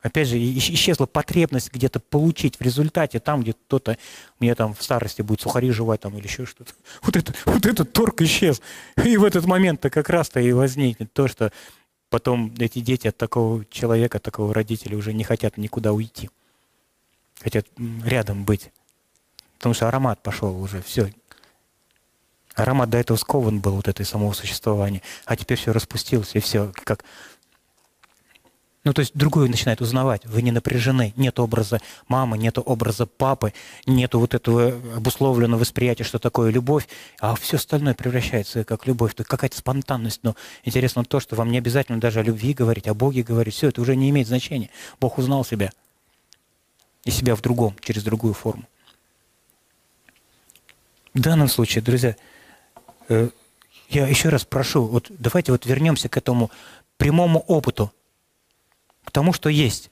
Опять 0.00 0.28
же, 0.28 0.38
исчезла 0.38 1.06
потребность 1.06 1.72
где-то 1.72 1.98
получить 1.98 2.56
в 2.56 2.62
результате, 2.62 3.18
там, 3.18 3.42
где 3.42 3.52
кто-то 3.52 3.98
мне 4.38 4.54
там 4.54 4.74
в 4.74 4.82
старости 4.82 5.22
будет 5.22 5.40
сухари 5.40 5.70
жевать 5.70 6.00
там 6.00 6.16
или 6.16 6.24
еще 6.24 6.46
что-то. 6.46 6.72
Вот, 7.02 7.16
это, 7.16 7.34
вот 7.46 7.66
этот 7.66 7.92
торг 7.92 8.20
исчез. 8.22 8.62
И 9.04 9.16
в 9.16 9.24
этот 9.24 9.44
момент-то 9.44 9.90
как 9.90 10.08
раз-то 10.08 10.38
и 10.38 10.52
возникнет 10.52 11.12
то, 11.12 11.26
что 11.26 11.52
потом 12.10 12.54
эти 12.58 12.78
дети 12.78 13.08
от 13.08 13.16
такого 13.16 13.64
человека, 13.66 14.18
от 14.18 14.22
такого 14.22 14.54
родителя 14.54 14.96
уже 14.96 15.12
не 15.12 15.24
хотят 15.24 15.56
никуда 15.56 15.92
уйти 15.92 16.30
хотят 17.40 17.66
рядом 18.04 18.44
быть. 18.44 18.70
Потому 19.58 19.74
что 19.74 19.88
аромат 19.88 20.22
пошел 20.22 20.60
уже, 20.60 20.82
все. 20.82 21.12
Аромат 22.54 22.90
до 22.90 22.98
этого 22.98 23.16
скован 23.16 23.60
был 23.60 23.76
вот 23.76 23.88
этой 23.88 24.04
самого 24.04 24.32
существования, 24.32 25.02
а 25.24 25.36
теперь 25.36 25.58
все 25.58 25.72
распустилось, 25.72 26.34
и 26.34 26.40
все 26.40 26.72
как... 26.84 27.04
Ну, 28.84 28.94
то 28.94 29.00
есть 29.00 29.12
другой 29.14 29.48
начинает 29.48 29.80
узнавать. 29.80 30.24
Вы 30.24 30.40
не 30.40 30.50
напряжены. 30.50 31.12
Нет 31.16 31.38
образа 31.40 31.80
мамы, 32.06 32.38
нет 32.38 32.58
образа 32.58 33.06
папы, 33.06 33.52
нет 33.86 34.14
вот 34.14 34.34
этого 34.34 34.68
обусловленного 34.96 35.60
восприятия, 35.60 36.04
что 36.04 36.18
такое 36.18 36.50
любовь, 36.50 36.88
а 37.20 37.34
все 37.34 37.56
остальное 37.56 37.94
превращается 37.94 38.64
как 38.64 38.86
любовь. 38.86 39.14
То 39.14 39.24
какая-то 39.24 39.58
спонтанность. 39.58 40.20
Но 40.22 40.36
интересно 40.64 41.04
то, 41.04 41.20
что 41.20 41.36
вам 41.36 41.50
не 41.50 41.58
обязательно 41.58 42.00
даже 42.00 42.20
о 42.20 42.22
любви 42.22 42.54
говорить, 42.54 42.88
о 42.88 42.94
Боге 42.94 43.22
говорить. 43.22 43.54
Все 43.54 43.68
это 43.68 43.82
уже 43.82 43.94
не 43.94 44.08
имеет 44.10 44.28
значения. 44.28 44.70
Бог 45.00 45.18
узнал 45.18 45.44
себя 45.44 45.70
и 47.08 47.10
себя 47.10 47.34
в 47.34 47.40
другом, 47.40 47.74
через 47.80 48.02
другую 48.02 48.34
форму. 48.34 48.64
В 51.14 51.20
данном 51.20 51.48
случае, 51.48 51.80
друзья, 51.80 52.16
э, 53.08 53.30
я 53.88 54.06
еще 54.06 54.28
раз 54.28 54.44
прошу, 54.44 54.84
вот 54.84 55.06
давайте 55.08 55.52
вот 55.52 55.64
вернемся 55.64 56.10
к 56.10 56.18
этому 56.18 56.50
прямому 56.98 57.40
опыту, 57.46 57.90
к 59.04 59.10
тому, 59.10 59.32
что 59.32 59.48
есть. 59.48 59.90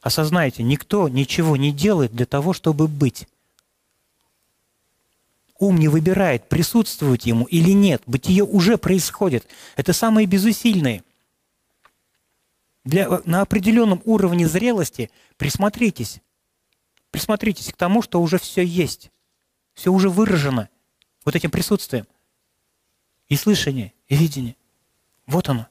Осознайте, 0.00 0.62
никто 0.62 1.06
ничего 1.06 1.58
не 1.58 1.70
делает 1.70 2.14
для 2.14 2.24
того, 2.24 2.54
чтобы 2.54 2.88
быть. 2.88 3.28
Ум 5.58 5.76
не 5.76 5.88
выбирает, 5.88 6.48
присутствовать 6.48 7.26
ему 7.26 7.44
или 7.44 7.72
нет. 7.72 8.02
Бытие 8.06 8.42
уже 8.42 8.78
происходит. 8.78 9.46
Это 9.76 9.92
самые 9.92 10.26
безусильные– 10.26 11.04
для, 12.84 13.20
на 13.24 13.42
определенном 13.42 14.02
уровне 14.04 14.46
зрелости 14.46 15.10
присмотритесь. 15.36 16.20
Присмотритесь 17.10 17.72
к 17.72 17.76
тому, 17.76 18.02
что 18.02 18.20
уже 18.20 18.38
все 18.38 18.62
есть. 18.64 19.10
Все 19.74 19.92
уже 19.92 20.08
выражено 20.08 20.68
вот 21.24 21.36
этим 21.36 21.50
присутствием. 21.50 22.06
И 23.28 23.36
слышание, 23.36 23.92
и 24.08 24.16
видение. 24.16 24.56
Вот 25.26 25.48
оно. 25.48 25.68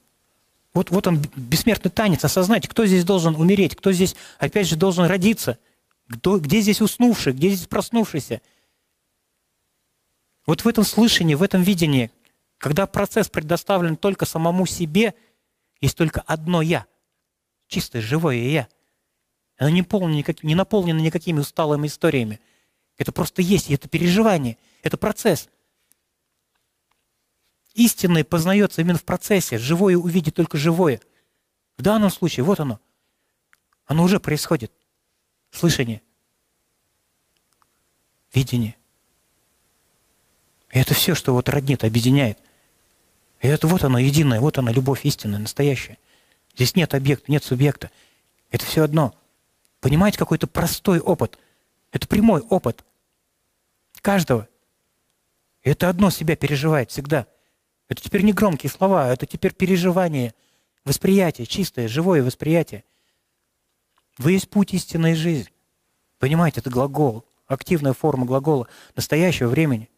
Вот, 0.73 0.89
вот 0.89 1.07
он, 1.07 1.21
бессмертный 1.35 1.91
танец. 1.91 2.23
Осознайте, 2.23 2.69
кто 2.69 2.85
здесь 2.85 3.03
должен 3.03 3.35
умереть, 3.35 3.75
кто 3.75 3.91
здесь, 3.91 4.15
опять 4.39 4.67
же, 4.67 4.77
должен 4.77 5.05
родиться. 5.05 5.57
Кто, 6.09 6.39
где 6.39 6.61
здесь 6.61 6.81
уснувший, 6.81 7.33
где 7.33 7.49
здесь 7.49 7.67
проснувшийся. 7.67 8.41
Вот 10.45 10.61
в 10.61 10.67
этом 10.67 10.83
слышании, 10.83 11.35
в 11.35 11.43
этом 11.43 11.61
видении, 11.61 12.11
когда 12.57 12.87
процесс 12.87 13.29
предоставлен 13.29 13.97
только 13.97 14.25
самому 14.25 14.65
себе, 14.65 15.13
есть 15.81 15.97
только 15.97 16.21
одно 16.21 16.61
«я» 16.61 16.85
чистое, 17.71 18.01
живое 18.01 18.35
я. 18.35 18.67
Оно 19.57 19.69
не, 19.69 19.81
полно 19.81 20.23
не 20.43 20.55
наполнено 20.55 20.99
никакими 20.99 21.39
усталыми 21.39 21.87
историями. 21.87 22.39
Это 22.97 23.11
просто 23.11 23.41
есть, 23.41 23.71
это 23.71 23.87
переживание, 23.87 24.57
это 24.83 24.97
процесс. 24.97 25.49
Истинное 27.73 28.23
познается 28.23 28.81
именно 28.81 28.97
в 28.97 29.05
процессе. 29.05 29.57
Живое 29.57 29.95
увидит 29.97 30.35
только 30.35 30.57
живое. 30.57 30.99
В 31.77 31.81
данном 31.81 32.11
случае, 32.11 32.43
вот 32.43 32.59
оно. 32.59 32.79
Оно 33.85 34.03
уже 34.03 34.19
происходит. 34.19 34.71
Слышание. 35.51 36.01
Видение. 38.33 38.75
И 40.71 40.79
это 40.79 40.93
все, 40.93 41.15
что 41.15 41.33
вот 41.33 41.49
роднит, 41.49 41.83
объединяет. 41.83 42.37
И 43.41 43.47
это 43.47 43.67
вот 43.67 43.83
оно, 43.83 43.99
единое, 43.99 44.39
вот 44.39 44.57
она, 44.57 44.71
любовь 44.71 45.05
истинная, 45.05 45.39
настоящая. 45.39 45.97
Здесь 46.55 46.75
нет 46.75 46.93
объекта, 46.93 47.31
нет 47.31 47.43
субъекта. 47.43 47.91
Это 48.49 48.65
все 48.65 48.83
одно. 48.83 49.15
Понимаете, 49.79 50.17
какой-то 50.17 50.47
простой 50.47 50.99
опыт. 50.99 51.37
Это 51.91 52.07
прямой 52.07 52.41
опыт 52.41 52.83
каждого. 54.01 54.47
Это 55.63 55.89
одно 55.89 56.09
себя 56.09 56.35
переживает 56.35 56.91
всегда. 56.91 57.27
Это 57.87 58.01
теперь 58.01 58.23
не 58.23 58.33
громкие 58.33 58.69
слова, 58.69 59.11
это 59.11 59.25
теперь 59.25 59.53
переживание, 59.53 60.33
восприятие, 60.85 61.45
чистое, 61.45 61.87
живое 61.87 62.23
восприятие. 62.23 62.83
Вы 64.17 64.33
есть 64.33 64.49
путь 64.49 64.73
истинной 64.73 65.13
жизни. 65.13 65.51
Понимаете, 66.17 66.61
это 66.61 66.69
глагол, 66.69 67.25
активная 67.47 67.93
форма 67.93 68.25
глагола 68.25 68.67
настоящего 68.95 69.49
времени. 69.49 69.89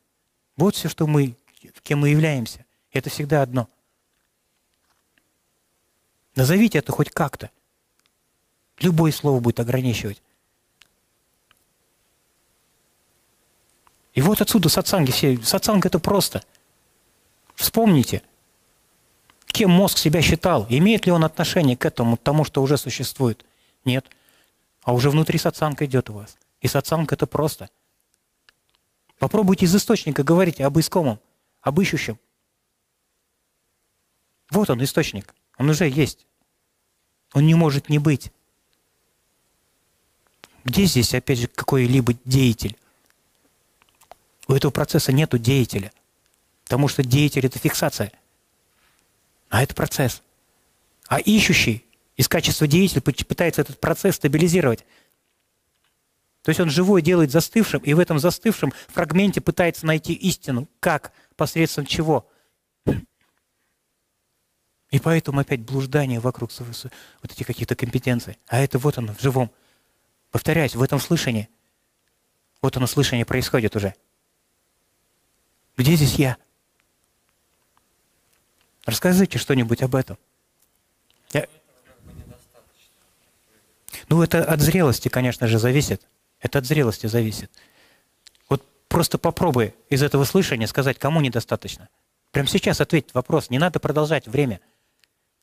Вот 0.58 0.76
все, 0.76 0.90
что 0.90 1.08
мы, 1.08 1.36
кем 1.84 2.00
мы 2.00 2.10
являемся. 2.10 2.66
Это 2.92 3.10
всегда 3.10 3.42
одно– 3.42 3.70
Назовите 6.36 6.80
это 6.80 6.92
хоть 6.92 7.10
как-то. 7.10 7.52
Любое 8.80 9.12
слово 9.12 9.40
будет 9.40 9.60
ограничивать. 9.60 10.22
И 14.14 14.22
вот 14.22 14.42
отсюда 14.42 14.70
сатсанги 14.70 15.12
все. 15.12 15.42
Сатсанг– 15.42 15.86
это 15.88 16.00
просто. 16.00 16.44
Вспомните, 17.56 18.24
кем 19.48 19.72
мозг 19.72 19.98
себя 19.98 20.22
считал. 20.22 20.66
Имеет 20.70 21.06
ли 21.06 21.12
он 21.12 21.24
отношение 21.24 21.78
к 21.78 21.86
этому, 21.86 22.18
к 22.18 22.22
тому, 22.22 22.44
что 22.44 22.62
уже 22.62 22.78
существует? 22.78 23.46
Нет. 23.86 24.06
А 24.84 24.94
уже 24.94 25.10
внутри 25.10 25.40
сатсанг 25.40 25.82
идет 25.82 26.10
у 26.10 26.14
вас. 26.14 26.38
И 26.62 26.68
сатсанг– 26.68 27.12
это 27.14 27.26
просто. 27.28 27.70
Попробуйте 29.18 29.66
из 29.66 29.76
источника 29.76 30.24
говорить 30.24 30.62
об 30.62 30.78
искомом, 30.80 31.20
об 31.62 31.80
ищущем. 31.80 32.20
Вот 34.50 34.70
он, 34.70 34.84
источник. 34.84 35.34
Он 35.58 35.70
уже 35.70 35.88
есть. 35.88 36.26
Он 37.34 37.46
не 37.46 37.56
может 37.56 37.90
не 37.90 38.00
быть. 38.00 38.32
Где 40.64 40.86
здесь, 40.86 41.14
опять 41.14 41.40
же, 41.40 41.48
какой-либо 41.48 42.16
деятель? 42.26 42.78
У 44.48 44.54
этого 44.54 44.72
процесса 44.72 45.12
нету 45.12 45.38
деятеля. 45.38 45.92
Потому 46.64 46.88
что 46.88 47.04
деятель– 47.04 47.46
это 47.48 47.60
фиксация. 47.60 48.12
А 49.50 49.62
это 49.62 49.76
процесс. 49.76 50.22
А 51.08 51.20
ищущий 51.20 51.86
из 52.16 52.28
качества 52.28 52.68
деятеля 52.68 53.02
пытается 53.02 53.62
этот 53.62 53.80
процесс 53.80 54.16
стабилизировать. 54.16 54.86
То 56.44 56.50
есть 56.50 56.60
он 56.60 56.70
живой 56.70 57.02
делает 57.02 57.32
застывшим, 57.32 57.82
и 57.84 57.94
в 57.94 58.00
этом 58.00 58.20
застывшем 58.20 58.74
фрагменте 58.88 59.42
пытается 59.42 59.86
найти 59.86 60.14
истину. 60.14 60.68
Как? 60.80 61.14
Посредством 61.36 61.86
чего? 61.86 62.28
И 64.94 65.00
поэтому 65.00 65.40
опять 65.40 65.62
блуждание 65.62 66.20
вокруг 66.20 66.52
вот 66.56 67.32
этих 67.32 67.48
каких-то 67.48 67.76
компетенций. 67.76 68.38
А 68.46 68.60
это 68.60 68.78
вот 68.78 69.00
оно, 69.00 69.16
в 69.16 69.20
живом. 69.20 69.50
Повторяюсь, 70.30 70.76
в 70.76 70.84
этом 70.84 71.00
слышании. 71.00 71.50
Вот 72.62 72.78
оно 72.78 72.86
слышание 72.86 73.26
происходит 73.26 73.76
уже. 73.76 73.96
Где 75.78 75.96
здесь 75.96 76.14
я? 76.14 76.38
Расскажите 78.86 79.40
что-нибудь 79.40 79.82
об 79.82 79.96
этом. 79.96 80.20
Я... 81.32 81.48
Ну, 84.10 84.22
это 84.22 84.46
от 84.46 84.62
зрелости, 84.62 85.10
конечно 85.10 85.48
же, 85.48 85.58
зависит. 85.58 86.08
Это 86.40 86.60
от 86.60 86.68
зрелости 86.68 87.08
зависит. 87.08 87.52
Вот 88.48 88.64
просто 88.90 89.18
попробуй 89.18 89.74
из 89.90 90.04
этого 90.04 90.24
слышания 90.26 90.68
сказать, 90.68 91.00
кому 91.00 91.20
недостаточно. 91.20 91.90
Прямо 92.30 92.48
сейчас 92.48 92.80
ответь 92.80 93.12
вопрос. 93.16 93.50
Не 93.50 93.58
надо 93.58 93.80
продолжать 93.80 94.28
время. 94.28 94.62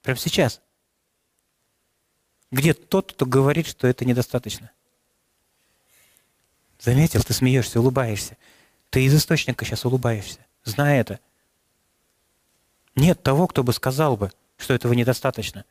Прямо 0.02 0.18
сейчас. 0.18 0.60
Где 2.50 2.74
тот, 2.74 3.12
кто 3.12 3.26
говорит, 3.26 3.66
что 3.66 3.86
это 3.86 4.04
недостаточно? 4.04 4.70
Заметил, 6.78 7.22
ты 7.22 7.32
смеешься, 7.32 7.80
улыбаешься. 7.80 8.36
Ты 8.88 9.04
из 9.04 9.14
источника 9.14 9.64
сейчас 9.64 9.84
улыбаешься, 9.84 10.44
зная 10.64 11.00
это. 11.00 11.20
Нет 12.96 13.22
того, 13.22 13.46
кто 13.46 13.62
бы 13.62 13.72
сказал 13.72 14.16
бы, 14.16 14.32
что 14.56 14.74
этого 14.74 14.94
недостаточно. 14.94 15.64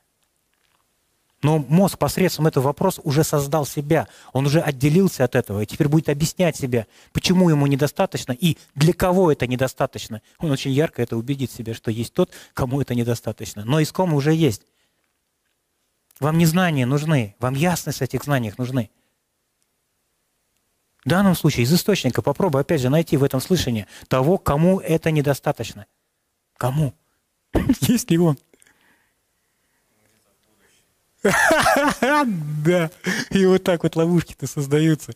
Но 1.41 1.59
мозг 1.69 1.97
посредством 1.97 2.47
этого 2.47 2.65
вопроса 2.65 3.01
уже 3.03 3.23
создал 3.23 3.65
себя. 3.65 4.07
Он 4.33 4.45
уже 4.45 4.59
отделился 4.59 5.23
от 5.23 5.35
этого 5.35 5.61
и 5.61 5.65
теперь 5.65 5.87
будет 5.87 6.09
объяснять 6.09 6.57
себе, 6.57 6.85
почему 7.13 7.49
ему 7.49 7.65
недостаточно 7.65 8.33
и 8.33 8.57
для 8.75 8.93
кого 8.93 9.31
это 9.31 9.47
недостаточно. 9.47 10.21
Он 10.39 10.51
очень 10.51 10.71
ярко 10.71 11.01
это 11.01 11.15
убедит 11.15 11.51
себя, 11.51 11.73
что 11.73 11.91
есть 11.91 12.13
тот, 12.13 12.31
кому 12.53 12.81
это 12.81 12.93
недостаточно. 12.93 13.63
Но 13.63 13.81
искомы 13.81 14.15
уже 14.17 14.33
есть. 14.33 14.63
Вам 16.19 16.37
не 16.37 16.45
знания 16.45 16.85
нужны, 16.85 17.35
вам 17.39 17.53
ясность 17.53 18.01
этих 18.01 18.25
знаниях 18.25 18.57
нужны. 18.57 18.89
В 21.05 21.09
данном 21.09 21.35
случае 21.35 21.63
из 21.63 21.73
источника 21.73 22.21
попробуй 22.21 22.59
опять 22.59 22.81
же 22.81 22.89
найти 22.89 23.15
в 23.15 23.23
этом 23.23 23.39
слышании 23.39 23.87
того, 24.09 24.37
кому 24.37 24.81
это 24.81 25.11
недостаточно. 25.11 25.85
Кому? 26.57 26.93
Есть 27.79 28.11
ли 28.11 28.17
он? 28.17 28.37
Да. 32.63 32.91
И 33.29 33.45
вот 33.45 33.63
так 33.63 33.83
вот 33.83 33.95
ловушки-то 33.95 34.47
создаются. 34.47 35.13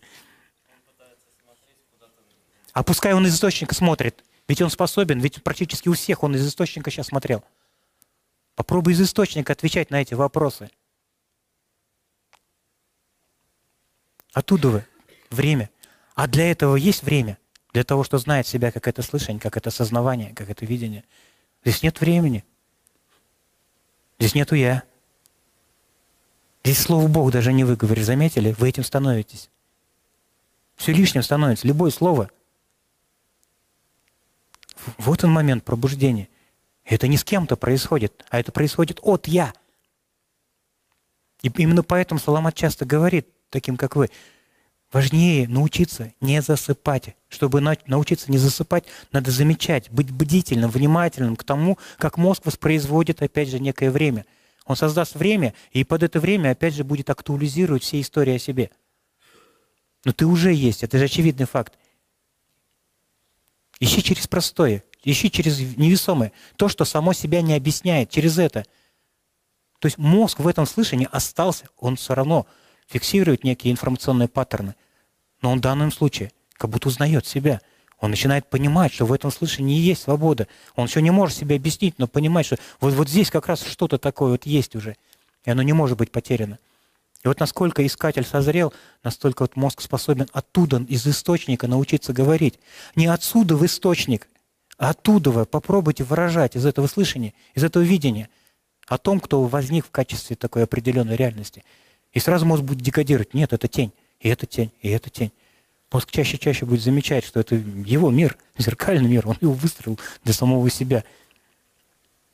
А 2.73 2.83
пускай 2.83 3.13
он 3.13 3.25
из 3.25 3.35
источника 3.35 3.75
смотрит. 3.75 4.23
Ведь 4.47 4.61
он 4.61 4.69
способен, 4.69 5.19
ведь 5.19 5.41
практически 5.43 5.87
у 5.87 5.93
всех 5.93 6.23
он 6.23 6.35
из 6.35 6.45
источника 6.45 6.91
сейчас 6.91 7.07
смотрел. 7.07 7.43
Попробуй 8.55 8.93
из 8.93 9.01
источника 9.01 9.53
отвечать 9.53 9.89
на 9.89 10.01
эти 10.01 10.13
вопросы. 10.13 10.69
Оттуда 14.33 14.69
вы. 14.69 14.85
Время. 15.29 15.69
А 16.15 16.27
для 16.27 16.51
этого 16.51 16.75
есть 16.75 17.03
время? 17.03 17.37
Для 17.71 17.83
того, 17.83 18.03
что 18.03 18.17
знает 18.17 18.45
себя, 18.45 18.71
как 18.71 18.87
это 18.87 19.01
слышание, 19.01 19.39
как 19.39 19.57
это 19.57 19.71
сознавание, 19.71 20.33
как 20.35 20.49
это 20.49 20.65
видение. 20.65 21.03
Здесь 21.63 21.81
нет 21.81 21.99
времени. 22.01 22.43
Здесь 24.19 24.35
нету 24.35 24.55
я. 24.55 24.83
Здесь 26.63 26.79
слово 26.79 27.07
Бог 27.07 27.31
даже 27.31 27.51
не 27.51 27.65
выговоришь, 27.65 28.05
заметили? 28.05 28.55
Вы 28.57 28.69
этим 28.69 28.83
становитесь. 28.83 29.49
Все 30.75 30.93
лишним 30.93 31.21
становится, 31.21 31.67
любое 31.67 31.91
слово. 31.91 32.29
Вот 34.97 35.23
он 35.23 35.31
момент 35.31 35.65
пробуждения. 35.65 36.29
Это 36.85 37.07
не 37.07 37.17
с 37.17 37.23
кем-то 37.23 37.57
происходит, 37.57 38.25
а 38.29 38.39
это 38.39 38.51
происходит 38.51 38.99
от 39.01 39.27
«я». 39.27 39.53
И 41.41 41.49
именно 41.49 41.83
поэтому 41.83 42.19
Соломат 42.19 42.55
часто 42.55 42.85
говорит, 42.85 43.27
таким 43.49 43.75
как 43.75 43.97
вы, 43.97 44.09
важнее 44.93 45.49
научиться 45.49 46.13
не 46.21 46.41
засыпать. 46.41 47.15
Чтобы 47.27 47.59
научиться 47.59 48.31
не 48.31 48.37
засыпать, 48.37 48.85
надо 49.11 49.31
замечать, 49.31 49.89
быть 49.89 50.11
бдительным, 50.11 50.71
внимательным 50.71 51.35
к 51.35 51.43
тому, 51.43 51.77
как 51.97 52.17
мозг 52.17 52.45
воспроизводит, 52.45 53.21
опять 53.21 53.49
же, 53.49 53.59
некое 53.59 53.91
время– 53.91 54.25
он 54.65 54.75
создаст 54.75 55.15
время, 55.15 55.53
и 55.71 55.83
под 55.83 56.03
это 56.03 56.19
время 56.19 56.51
опять 56.51 56.73
же 56.73 56.83
будет 56.83 57.09
актуализировать 57.09 57.83
все 57.83 57.99
истории 57.99 58.35
о 58.35 58.39
себе. 58.39 58.71
Но 60.05 60.11
ты 60.11 60.25
уже 60.25 60.53
есть, 60.53 60.83
это 60.83 60.97
же 60.97 61.05
очевидный 61.05 61.45
факт. 61.45 61.77
Ищи 63.79 64.01
через 64.01 64.27
простое, 64.27 64.83
ищи 65.03 65.29
через 65.29 65.59
невесомое. 65.77 66.31
То, 66.55 66.69
что 66.69 66.85
само 66.85 67.13
себя 67.13 67.41
не 67.41 67.55
объясняет, 67.55 68.09
через 68.09 68.37
это. 68.37 68.65
То 69.79 69.87
есть 69.87 69.97
мозг 69.97 70.39
в 70.39 70.47
этом 70.47 70.65
слышании 70.65 71.09
остался, 71.11 71.67
он 71.77 71.97
все 71.97 72.13
равно 72.15 72.45
фиксирует 72.87 73.43
некие 73.43 73.71
информационные 73.71 74.29
паттерны. 74.29 74.75
Но 75.41 75.51
он 75.51 75.59
в 75.59 75.61
данном 75.61 75.91
случае 75.91 76.31
как 76.53 76.69
будто 76.69 76.87
узнает 76.87 77.25
себя– 77.27 77.61
он 78.03 78.09
начинает 78.09 78.45
понимать, 78.49 78.91
что 78.91 79.05
в 79.05 79.13
этом 79.13 79.31
слышании 79.31 79.79
есть 79.79 80.01
свобода. 80.01 80.49
Он 80.75 80.87
еще 80.87 81.01
не 81.01 81.09
может 81.09 81.37
себе 81.37 81.55
объяснить, 81.55 81.99
но 81.99 82.05
понимает, 82.05 82.45
что 82.45 82.57
вот, 82.81 82.93
вот 82.95 83.07
здесь 83.07 83.31
как 83.31 83.47
раз 83.47 83.63
что-то 83.63 83.97
такое 83.97 84.31
вот 84.31 84.45
есть 84.45 84.75
уже, 84.75 84.97
и 85.45 85.49
оно 85.49 85.61
не 85.61 85.71
может 85.71 85.97
быть 85.97 86.11
потеряно. 86.11 86.59
И 87.23 87.29
вот 87.29 87.39
насколько 87.39 87.85
искатель 87.85 88.25
созрел, 88.25 88.73
настолько 89.05 89.43
вот 89.43 89.55
мозг 89.55 89.79
способен 89.79 90.27
оттуда, 90.33 90.83
из 90.89 91.07
источника 91.07 91.69
научиться 91.69 92.11
говорить. 92.11 92.59
Не 92.97 93.07
отсюда 93.07 93.55
в 93.55 93.65
источник, 93.65 94.27
а 94.77 94.89
оттуда 94.89 95.31
вы 95.31 95.45
попробуйте 95.45 96.03
выражать 96.03 96.57
из 96.57 96.65
этого 96.65 96.87
слышания, 96.87 97.33
из 97.53 97.63
этого 97.63 97.83
видения 97.83 98.27
о 98.85 98.97
том, 98.97 99.21
кто 99.21 99.41
возник 99.45 99.85
в 99.85 99.91
качестве 99.91 100.35
такой 100.35 100.63
определенной 100.63 101.15
реальности. 101.15 101.63
И 102.11 102.19
сразу 102.19 102.45
мозг 102.45 102.63
будет 102.63 102.81
декодировать, 102.81 103.33
нет, 103.33 103.53
это 103.53 103.69
тень, 103.69 103.93
и 104.19 104.27
это 104.27 104.45
тень, 104.45 104.73
и 104.81 104.89
это 104.89 105.09
тень 105.09 105.31
мозг 105.93 106.11
чаще 106.11 106.37
и 106.37 106.39
чаще 106.39 106.65
будет 106.65 106.81
замечать, 106.81 107.23
что 107.23 107.39
это 107.39 107.55
его 107.55 108.09
мир, 108.09 108.37
зеркальный 108.57 109.09
мир, 109.09 109.27
он 109.27 109.37
его 109.39 109.53
выстроил 109.53 109.99
для 110.23 110.33
самого 110.33 110.69
себя. 110.69 111.03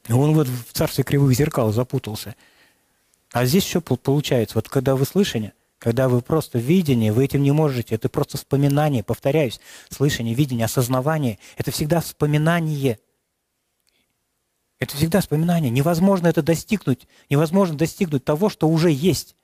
И 0.08 0.13
он 0.13 0.34
вот 0.34 0.48
в 0.48 0.74
царстве 0.74 1.04
кривых 1.04 1.36
зеркал 1.36 1.72
запутался. 1.72 2.36
А 3.32 3.45
здесь 3.45 3.65
что 3.65 3.82
получается? 3.82 4.56
Вот 4.56 4.69
когда 4.69 4.95
вы 4.95 5.06
слышание, 5.06 5.54
когда 5.78 6.10
вы 6.10 6.22
просто 6.22 6.60
видение, 6.60 7.13
вы 7.13 7.26
этим 7.26 7.41
не 7.41 7.52
можете. 7.52 7.95
Это 7.95 8.10
просто 8.10 8.38
вспоминание, 8.38 9.04
повторяюсь. 9.04 9.60
Слышание, 9.89 10.34
видение, 10.34 10.65
осознавание– 10.65 11.39
это 11.58 11.72
всегда 11.72 12.02
вспоминание. 12.02 13.00
Это 14.80 14.95
всегда 14.95 15.22
вспоминание. 15.22 15.69
Невозможно 15.69 16.28
это 16.28 16.41
достигнуть. 16.41 17.08
Невозможно 17.30 17.78
достигнуть 17.78 18.26
того, 18.26 18.50
что 18.50 18.67
уже 18.67 18.91
есть. 18.91 19.36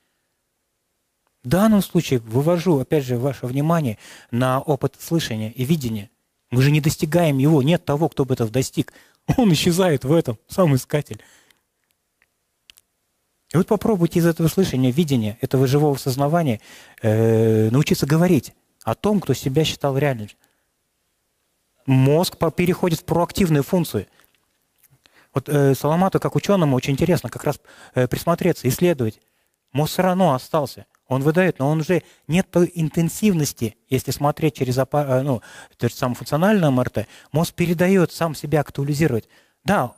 В 1.45 1.47
данном 1.47 1.83
случае 1.83 2.19
вывожу, 2.21 2.79
опять 2.79 3.05
же, 3.05 3.19
ваше 3.19 3.45
внимание 3.45 3.99
на 4.31 4.59
опыт 4.59 4.95
слышания 4.99 5.51
и 5.51 5.63
видения. 5.63 6.09
Мы 6.49 6.63
же 6.63 6.71
не 6.71 6.81
достигаем 6.81 7.37
его, 7.37 7.61
нет 7.61 7.85
того, 7.85 8.09
кто 8.09 8.25
бы 8.25 8.33
этого 8.33 8.49
достиг. 8.49 8.91
Он 9.37 9.53
исчезает 9.53 10.05
в 10.05 10.11
этом, 10.11 10.39
сам 10.47 10.75
искатель. 10.75 11.21
И 13.53 13.57
вот 13.57 13.67
попробуйте 13.67 14.19
из 14.19 14.25
этого 14.25 14.47
слышания, 14.47 14.91
видения, 14.91 15.37
этого 15.39 15.67
живого 15.67 15.95
сознавания 15.97 16.61
э, 17.03 17.69
научиться 17.69 18.07
говорить 18.07 18.53
о 18.83 18.95
том, 18.95 19.21
кто 19.21 19.35
себя 19.35 19.63
считал 19.63 19.95
реальным. 19.99 20.29
Мозг 21.85 22.37
переходит 22.55 23.01
в 23.01 23.05
проактивную 23.05 23.61
функцию. 23.61 24.07
Вот 25.31 25.47
э, 25.47 25.75
Соломату, 25.75 26.19
как 26.19 26.35
ученому, 26.35 26.75
очень 26.75 26.93
интересно 26.93 27.29
как 27.29 27.43
раз 27.43 27.61
э, 27.93 28.07
присмотреться, 28.07 28.67
исследовать. 28.67 29.21
Мозг 29.73 29.93
все 29.93 30.01
равно 30.01 30.33
остался. 30.33 30.87
Он 31.07 31.21
выдает, 31.21 31.59
но 31.59 31.69
он 31.69 31.81
уже 31.81 32.01
нет 32.27 32.49
той 32.49 32.71
интенсивности, 32.73 33.77
если 33.89 34.11
смотреть 34.11 34.55
через 34.55 34.77
аппар- 34.77 35.21
ну, 35.21 35.41
то 35.77 35.87
же 35.87 35.93
самое 35.93 36.15
функциональное 36.15 36.71
МРТ, 36.71 37.07
мозг 37.31 37.53
передает 37.53 38.11
сам 38.11 38.33
себя 38.33 38.61
актуализировать. 38.61 39.29
Да, 39.63 39.93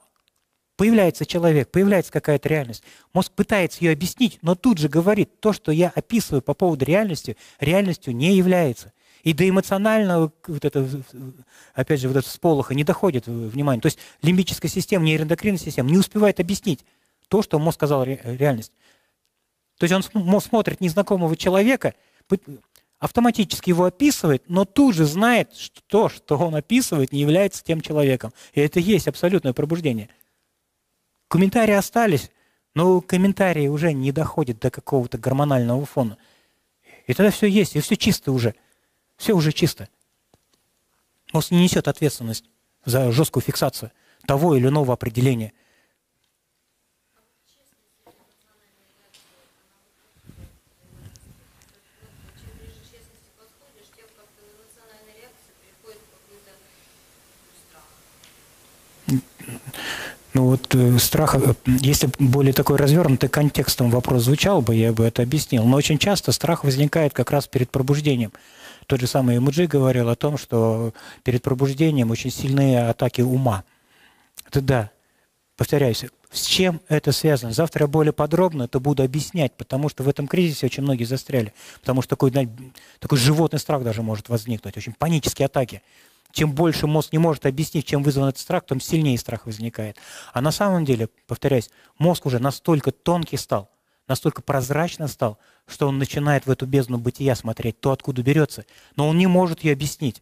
появляется 0.76 1.26
человек, 1.26 1.72
появляется 1.72 2.12
какая-то 2.12 2.50
реальность. 2.50 2.84
Мозг 3.14 3.32
пытается 3.32 3.84
ее 3.84 3.92
объяснить, 3.92 4.40
но 4.42 4.56
тут 4.56 4.80
же 4.80 4.90
говорит, 4.90 5.40
то, 5.40 5.54
что 5.54 5.72
я 5.72 5.92
описываю 5.96 6.42
по 6.42 6.54
поводу 6.54 6.84
реальности, 6.84 7.38
реальностью 7.60 8.16
не 8.16 8.36
является. 8.36 8.92
И 9.24 9.34
до 9.34 9.48
эмоционального, 9.48 10.32
вот 10.46 10.64
это, 10.64 10.88
опять 11.74 12.00
же, 12.00 12.08
вот 12.08 12.18
это 12.18 12.30
сполоха 12.30 12.76
не 12.76 12.84
доходит 12.84 13.28
внимание. 13.28 13.82
То 13.82 13.88
есть 13.88 13.98
лимбическая 14.22 14.70
система, 14.70 15.06
нейроэндокринная 15.06 15.60
система 15.60 15.90
не 15.90 15.98
успевает 15.98 16.40
объяснить 16.40 16.86
то, 17.28 17.42
что 17.42 17.60
мозг 17.60 17.78
сказал 17.78 18.04
реальность. 18.06 18.72
То 19.78 19.86
есть 19.86 20.12
он 20.14 20.42
смотрит 20.42 20.82
незнакомого 20.82 21.36
человека, 21.36 21.94
автоматически 23.00 23.70
его 23.70 23.86
описывает, 23.86 24.44
но 24.48 24.66
тут 24.66 24.96
же 24.96 25.06
знает, 25.06 25.54
что 25.56 25.82
то, 25.88 26.10
что 26.10 26.38
он 26.38 26.56
описывает, 26.56 27.12
не 27.12 27.22
является 27.22 27.64
тем 27.64 27.82
человеком. 27.82 28.34
И 28.54 28.62
это 28.62 28.80
есть 28.80 29.08
абсолютное 29.08 29.54
пробуждение. 29.54 30.10
Комментарии 31.28 31.74
остались, 31.74 32.32
но 32.74 33.02
комментарии 33.02 33.68
уже 33.68 33.94
не 33.94 34.12
доходят 34.12 34.60
до 34.60 34.72
какого-то 34.72 35.18
гормонального 35.18 35.86
фона. 35.86 36.18
И 37.06 37.14
тогда 37.14 37.32
все 37.32 37.48
есть, 37.48 37.76
и 37.76 37.80
все 37.80 37.96
чисто 37.96 38.32
уже– 38.32 38.56
все 39.18 39.34
уже 39.34 39.52
чисто. 39.52 39.90
Мозг 41.34 41.52
не 41.52 41.62
несет 41.62 41.88
ответственность 41.88 42.46
за 42.86 43.12
жесткую 43.12 43.44
фиксацию 43.44 43.92
того 44.26 44.56
или 44.56 44.68
иного 44.68 44.94
определения. 44.94 45.54
Ну 60.38 60.50
вот 60.50 60.76
э, 60.76 61.00
страх, 61.00 61.34
э, 61.34 61.56
если 61.66 62.12
более 62.20 62.54
такой 62.54 62.78
развернутый 62.78 63.28
контекстом 63.28 63.90
вопрос 63.90 64.26
звучал 64.26 64.62
бы, 64.62 64.76
я 64.76 64.94
бы 64.94 65.04
это 65.04 65.24
объяснил. 65.24 65.66
Но 65.66 65.78
очень 65.78 65.98
часто 65.98 66.32
страх 66.32 66.64
возникает 66.64 67.12
как 67.12 67.32
раз 67.32 67.48
перед 67.48 67.72
пробуждением. 67.72 68.32
Тот 68.86 69.02
же 69.02 69.08
самый 69.08 69.38
Эмуджи 69.38 69.66
говорил 69.66 70.10
о 70.10 70.16
том, 70.16 70.38
что 70.38 70.94
перед 71.24 71.42
пробуждением 71.42 72.12
очень 72.12 72.30
сильные 72.30 72.88
атаки 72.88 73.22
ума. 73.22 73.64
Это 74.48 74.62
да, 74.62 74.92
повторяюсь, 75.58 76.06
с 76.32 76.46
чем 76.46 76.82
это 76.88 77.14
связано? 77.14 77.52
Завтра 77.52 77.86
я 77.86 77.88
более 77.88 78.14
подробно 78.14 78.64
это 78.64 78.80
буду 78.80 79.02
объяснять, 79.02 79.54
потому 79.54 79.90
что 79.90 80.04
в 80.04 80.08
этом 80.08 80.28
кризисе 80.28 80.68
очень 80.68 80.84
многие 80.84 81.06
застряли. 81.06 81.52
Потому 81.80 82.04
что 82.04 82.10
такой, 82.12 82.32
такой 83.00 83.18
животный 83.18 83.58
страх 83.58 83.84
даже 83.84 84.04
может 84.04 84.30
возникнуть, 84.30 84.78
очень 84.78 84.94
панические 84.94 85.48
атаки. 85.48 85.82
Чем 86.38 86.52
больше 86.52 86.86
мозг 86.86 87.14
не 87.14 87.18
может 87.18 87.48
объяснить, 87.48 87.88
чем 87.88 88.04
вызван 88.04 88.30
этот 88.30 88.40
страх, 88.40 88.64
тем 88.64 88.80
сильнее 88.80 89.18
страх 89.18 89.48
возникает. 89.48 89.98
А 90.34 90.40
на 90.40 90.52
самом 90.52 90.86
деле, 90.86 91.10
повторяюсь, 91.26 91.72
мозг 91.98 92.28
уже 92.28 92.38
настолько 92.38 92.92
тонкий 92.92 93.38
стал, 93.38 93.72
настолько 94.08 94.44
прозрачно 94.44 95.08
стал, 95.08 95.40
что 95.66 95.88
он 95.88 95.98
начинает 95.98 96.46
в 96.46 96.52
эту 96.52 96.68
бездну 96.68 97.00
бытия 97.00 97.34
смотреть, 97.34 97.82
то, 97.82 97.92
откуда 97.92 98.22
берется, 98.22 98.66
но 98.96 99.10
он 99.10 99.18
не 99.18 99.26
может 99.26 99.64
ее 99.64 99.74
объяснить. 99.74 100.22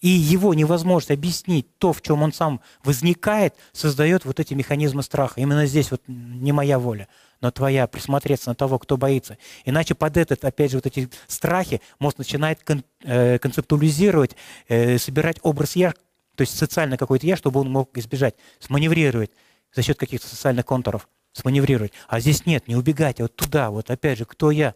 И 0.00 0.08
его 0.08 0.54
невозможность 0.54 1.10
объяснить 1.10 1.66
то, 1.78 1.92
в 1.92 2.02
чем 2.02 2.22
он 2.22 2.32
сам 2.32 2.60
возникает, 2.84 3.54
создает 3.72 4.24
вот 4.24 4.38
эти 4.38 4.54
механизмы 4.54 5.02
страха. 5.02 5.40
Именно 5.40 5.66
здесь 5.66 5.90
вот 5.90 6.02
не 6.06 6.52
моя 6.52 6.78
воля, 6.78 7.08
но 7.40 7.50
твоя, 7.50 7.86
присмотреться 7.88 8.50
на 8.50 8.54
того, 8.54 8.78
кто 8.78 8.96
боится. 8.96 9.38
Иначе 9.64 9.94
под 9.94 10.16
этот, 10.16 10.44
опять 10.44 10.70
же, 10.70 10.76
вот 10.76 10.86
эти 10.86 11.08
страхи 11.26 11.80
мозг 11.98 12.18
начинает 12.18 12.62
кон, 12.62 12.84
э, 13.02 13.38
концептуализировать, 13.38 14.36
э, 14.68 14.98
собирать 14.98 15.38
образ 15.42 15.74
я, 15.74 15.92
то 16.36 16.42
есть 16.42 16.56
социально 16.56 16.96
какой-то 16.96 17.26
я, 17.26 17.36
чтобы 17.36 17.60
он 17.60 17.70
мог 17.70 17.98
избежать, 17.98 18.36
сманеврировать 18.60 19.32
за 19.74 19.82
счет 19.82 19.98
каких-то 19.98 20.28
социальных 20.28 20.64
контуров 20.64 21.08
сманеврировать. 21.32 21.92
А 22.08 22.20
здесь 22.20 22.46
нет, 22.46 22.68
не 22.68 22.76
убегать, 22.76 23.20
а 23.20 23.24
вот 23.24 23.36
туда, 23.36 23.70
вот 23.70 23.90
опять 23.90 24.18
же, 24.18 24.24
кто 24.24 24.50
я? 24.50 24.74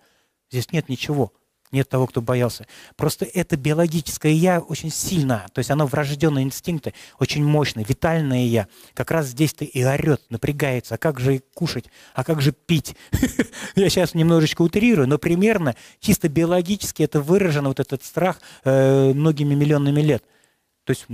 Здесь 0.51 0.71
нет 0.73 0.89
ничего. 0.89 1.33
Нет 1.73 1.89
того, 1.89 2.07
кто 2.07 2.21
боялся. 2.21 2.67
Просто 2.97 3.25
это 3.25 3.57
биологическое 3.57 4.33
я 4.33 4.61
очень 4.61 4.91
сильно, 4.91 5.47
то 5.55 5.59
есть 5.59 5.71
оно 5.71 5.87
врожденные 5.87 6.45
инстинкты, 6.45 6.93
очень 7.19 7.43
мощное, 7.43 7.83
витальное 7.83 8.45
я. 8.45 8.69
Как 8.93 9.11
раз 9.11 9.29
здесь-то 9.29 9.65
и 9.65 9.83
орет, 9.83 10.23
напрягается. 10.29 10.97
А 10.97 10.99
как 10.99 11.19
же 11.19 11.43
кушать? 11.55 11.87
А 12.15 12.25
как 12.25 12.43
же 12.43 12.53
пить? 12.53 12.95
Я 13.75 13.89
сейчас 13.89 14.15
немножечко 14.15 14.61
утрирую, 14.61 15.09
но 15.09 15.17
примерно 15.17 15.75
чисто 15.99 16.29
биологически 16.29 17.03
это 17.03 17.23
выражено, 17.23 17.69
вот 17.69 17.81
этот 17.81 18.05
страх, 18.05 18.39
э, 18.65 19.13
многими 19.15 19.55
миллионами 19.55 20.03
лет. 20.03 20.23
То 20.85 20.91
есть 20.91 21.07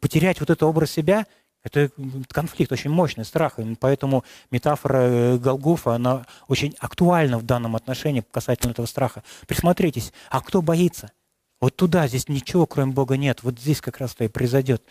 потерять 0.00 0.40
вот 0.40 0.48
этот 0.48 0.62
образ 0.62 0.90
себя– 0.90 1.26
это 1.62 1.90
конфликт 2.28 2.72
очень 2.72 2.90
мощный, 2.90 3.24
страх. 3.24 3.58
И 3.58 3.74
поэтому 3.74 4.24
метафора 4.50 4.98
э, 4.98 5.36
Голгофа, 5.38 5.94
она 5.94 6.26
очень 6.48 6.74
актуальна 6.78 7.38
в 7.38 7.42
данном 7.44 7.76
отношении 7.76 8.24
касательно 8.30 8.72
этого 8.72 8.86
страха. 8.86 9.22
Присмотритесь, 9.46 10.12
а 10.30 10.40
кто 10.40 10.62
боится? 10.62 11.12
Вот 11.60 11.76
туда, 11.76 12.08
здесь 12.08 12.28
ничего, 12.28 12.66
кроме 12.66 12.92
Бога, 12.92 13.18
нет. 13.18 13.42
Вот 13.42 13.58
здесь 13.58 13.82
как 13.82 13.98
раз-то 13.98 14.24
и 14.24 14.28
произойдет 14.28 14.82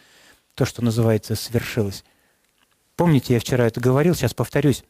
то, 0.53 0.65
что 0.65 0.83
называется 0.83 1.35
свершилось. 1.35 2.03
Помните, 2.95 3.33
я 3.33 3.39
вчера 3.39 3.65
это 3.65 3.79
говорил, 3.79 4.13
сейчас 4.13 4.35
повторюсь. 4.35 4.83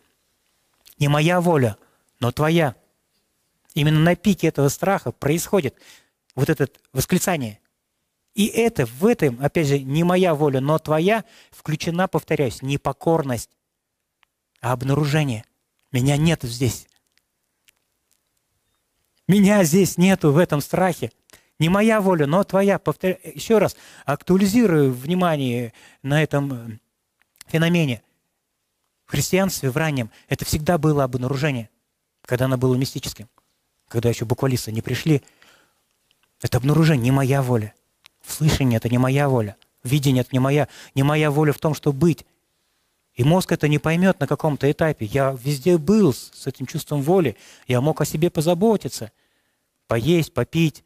Не 0.98 1.08
моя 1.08 1.40
воля, 1.40 1.78
но 2.20 2.32
твоя. 2.34 2.76
Именно 3.74 4.00
на 4.00 4.16
пике 4.16 4.48
этого 4.48 4.68
страха 4.68 5.14
происходит 5.14 5.76
вот 6.36 6.50
это 6.50 6.68
восклицание– 6.92 7.60
и 8.36 8.46
это, 8.48 8.86
в 8.86 9.06
этом, 9.06 9.40
опять 9.42 9.68
же, 9.68 9.80
не 9.80 10.04
моя 10.04 10.36
воля, 10.36 10.62
но 10.62 10.78
твоя, 10.80 11.26
включена, 11.52 12.08
повторяюсь, 12.08 12.62
не 12.62 12.78
покорность, 12.78 13.50
а 14.62 14.72
обнаружение. 14.72 15.46
Меня 15.92 16.18
нет 16.18 16.44
здесь. 16.44 16.88
Меня 19.28 19.64
здесь 19.64 19.98
нету 19.98 20.32
в 20.32 20.38
этом 20.38 20.62
страхе. 20.62 21.12
Не 21.60 21.70
моя 21.70 22.02
воля, 22.02 22.26
но 22.26 22.44
твоя. 22.44 22.80
Повторяю, 22.80 23.20
еще 23.24 23.58
раз, 23.58 23.76
актуализирую 24.06 24.94
внимание 24.94 25.74
на 26.04 26.24
этом 26.24 26.54
э, 26.54 26.80
феномене. 27.48 28.02
В 29.06 29.12
христианстве, 29.12 29.70
в 29.70 29.78
раннем, 29.78 30.12
это 30.28 30.46
всегда 30.46 30.78
было 30.78 31.04
обнаружение, 31.04 31.70
когда 32.22 32.46
оно 32.46 32.58
было 32.58 32.76
мистическим, 32.76 33.28
когда 33.88 34.10
еще 34.10 34.26
буквалисты 34.26 34.72
не 34.72 34.82
пришли. 34.82 35.24
Это 36.42 36.58
обнаружение, 36.58 37.06
не 37.06 37.12
моя 37.12 37.42
воля. 37.42 37.74
Слышание– 38.30 38.78
это 38.78 38.90
не 38.90 38.98
моя 38.98 39.28
воля. 39.28 39.56
Видение– 39.84 40.22
это 40.22 40.30
не 40.34 40.40
моя, 40.40 40.68
не 40.96 41.04
моя 41.04 41.32
воля 41.32 41.52
в 41.52 41.60
том, 41.60 41.74
что 41.74 41.92
быть. 41.92 42.26
И 43.16 43.24
мозг 43.24 43.52
это 43.52 43.68
не 43.68 43.80
поймет 43.80 44.20
на 44.20 44.28
каком-то 44.28 44.72
этапе. 44.72 45.06
Я 45.06 45.38
везде 45.44 45.78
был 45.78 46.14
с, 46.14 46.48
этим 46.48 46.66
чувством 46.66 47.02
воли. 47.02 47.36
Я 47.68 47.82
мог 47.82 48.00
о 48.00 48.06
себе 48.06 48.30
позаботиться. 48.30 49.12
Поесть, 49.88 50.34
попить. 50.34 50.84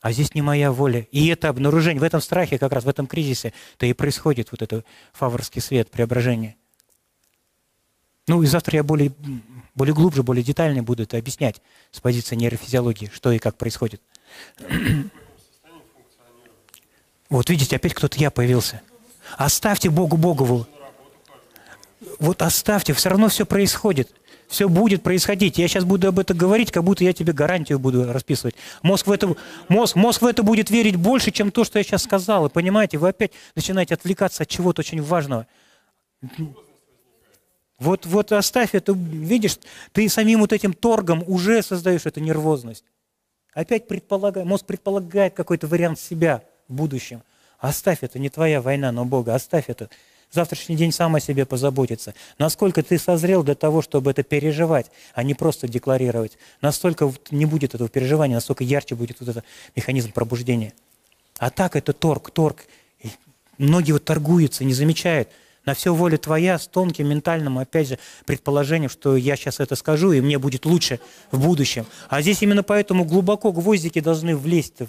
А 0.00 0.12
здесь 0.12 0.34
не 0.34 0.42
моя 0.42 0.70
воля. 0.72 1.06
И 1.10 1.26
это 1.28 1.48
обнаружение, 1.48 2.00
в 2.00 2.04
этом 2.04 2.20
страхе, 2.20 2.58
как 2.58 2.72
раз 2.72 2.84
в 2.84 2.88
этом 2.88 3.06
кризисе, 3.06 3.52
то 3.76 3.84
и 3.84 3.92
происходит 3.92 4.52
вот 4.52 4.62
этот 4.62 4.86
фаворский 5.12 5.60
свет, 5.60 5.90
преображение. 5.90 6.56
Ну 8.26 8.42
и 8.42 8.46
завтра 8.46 8.76
я 8.76 8.82
более, 8.82 9.12
более 9.74 9.94
глубже, 9.94 10.22
более 10.22 10.42
детально 10.42 10.82
буду 10.82 11.02
это 11.02 11.18
объяснять 11.18 11.60
с 11.90 12.00
позиции 12.00 12.36
нейрофизиологии, 12.36 13.10
что 13.12 13.32
и 13.32 13.38
как 13.38 13.56
происходит. 13.56 14.00
Вот 17.30 17.50
видите, 17.50 17.76
опять 17.76 17.94
кто-то 17.94 18.18
я 18.18 18.30
появился. 18.30 18.82
Оставьте 19.36 19.90
Богу 19.90 20.16
Богову. 20.16 20.66
Вот 22.18 22.42
оставьте, 22.42 22.92
все 22.92 23.08
равно 23.08 23.28
все 23.28 23.46
происходит. 23.46 24.10
Все 24.46 24.68
будет 24.68 25.02
происходить. 25.02 25.58
Я 25.58 25.66
сейчас 25.68 25.84
буду 25.84 26.08
об 26.08 26.18
этом 26.18 26.36
говорить, 26.36 26.70
как 26.70 26.84
будто 26.84 27.02
я 27.02 27.12
тебе 27.12 27.32
гарантию 27.32 27.78
буду 27.78 28.12
расписывать. 28.12 28.54
Мозг 28.82 29.06
в 29.06 29.10
это, 29.10 29.34
мозг, 29.68 29.96
мозг 29.96 30.22
в 30.22 30.26
это 30.26 30.42
будет 30.42 30.70
верить 30.70 30.96
больше, 30.96 31.30
чем 31.30 31.50
то, 31.50 31.64
что 31.64 31.78
я 31.78 31.82
сейчас 31.82 32.02
сказал. 32.02 32.46
И 32.46 32.50
понимаете, 32.50 32.98
вы 32.98 33.08
опять 33.08 33.32
начинаете 33.56 33.94
отвлекаться 33.94 34.42
от 34.42 34.48
чего-то 34.48 34.80
очень 34.80 35.02
важного. 35.02 35.46
Вот, 37.78 38.06
вот 38.06 38.32
оставь 38.32 38.74
это, 38.74 38.92
видишь, 38.92 39.58
ты 39.92 40.08
самим 40.08 40.40
вот 40.40 40.52
этим 40.52 40.74
торгом 40.74 41.24
уже 41.26 41.62
создаешь 41.62 42.06
эту 42.06 42.20
нервозность. 42.20 42.84
Опять 43.54 43.88
предполагает, 43.88 44.46
мозг 44.46 44.66
предполагает 44.66 45.34
какой-то 45.34 45.66
вариант 45.66 45.98
себя– 45.98 46.42
в 46.68 46.74
будущем. 46.74 47.22
Оставь 47.58 47.98
это, 48.02 48.18
не 48.18 48.28
твоя 48.28 48.60
война, 48.60 48.92
но 48.92 49.04
Бога, 49.04 49.34
оставь 49.34 49.64
это. 49.68 49.88
Завтрашний 50.30 50.74
день 50.74 50.90
сам 50.90 51.14
о 51.14 51.20
себе 51.20 51.46
позаботится. 51.46 52.12
Насколько 52.38 52.82
ты 52.82 52.98
созрел 52.98 53.44
для 53.44 53.54
того, 53.54 53.82
чтобы 53.82 54.10
это 54.10 54.22
переживать, 54.22 54.90
а 55.14 55.22
не 55.22 55.34
просто 55.34 55.68
декларировать. 55.68 56.38
Настолько 56.60 57.12
не 57.30 57.46
будет 57.46 57.74
этого 57.74 57.88
переживания, 57.88 58.34
настолько 58.34 58.64
ярче 58.64 58.96
будет 58.96 59.20
вот 59.20 59.28
этот 59.28 59.44
механизм 59.76 60.10
пробуждения. 60.10 60.72
А 61.38 61.50
так 61.50 61.76
это 61.76 61.92
торг, 61.92 62.30
торг. 62.30 62.66
И 63.00 63.10
многие 63.58 63.92
вот 63.92 64.04
торгуются, 64.04 64.64
не 64.64 64.74
замечают. 64.74 65.28
На 65.64 65.74
все 65.74 65.94
воля 65.94 66.18
твоя 66.18 66.58
с 66.58 66.66
тонким 66.66 67.08
ментальным, 67.08 67.58
опять 67.58 67.88
же, 67.88 67.98
предположением, 68.26 68.90
что 68.90 69.16
я 69.16 69.36
сейчас 69.36 69.60
это 69.60 69.76
скажу, 69.76 70.12
и 70.12 70.20
мне 70.20 70.38
будет 70.38 70.66
лучше 70.66 71.00
в 71.30 71.40
будущем. 71.40 71.86
А 72.08 72.20
здесь 72.20 72.42
именно 72.42 72.62
поэтому 72.62 73.04
глубоко 73.04 73.52
гвоздики 73.52 74.00
должны 74.00 74.36
влезть 74.36 74.80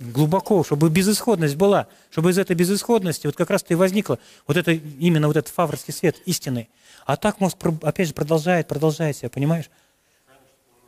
глубоко, 0.00 0.64
чтобы 0.64 0.88
безысходность 0.88 1.56
была, 1.56 1.86
чтобы 2.10 2.30
из 2.30 2.38
этой 2.38 2.56
безысходности 2.56 3.26
вот 3.26 3.36
как 3.36 3.50
раз-то 3.50 3.74
и 3.74 3.76
возникла 3.76 4.18
вот 4.46 4.56
это, 4.56 4.72
именно 4.72 5.26
вот 5.26 5.36
этот 5.36 5.52
фаврский 5.52 5.92
свет 5.92 6.16
истины. 6.24 6.68
А 7.04 7.16
так 7.16 7.38
мозг, 7.40 7.58
опять 7.82 8.08
же, 8.08 8.14
продолжает, 8.14 8.66
продолжает 8.66 9.16
себя, 9.16 9.28
понимаешь? 9.28 9.70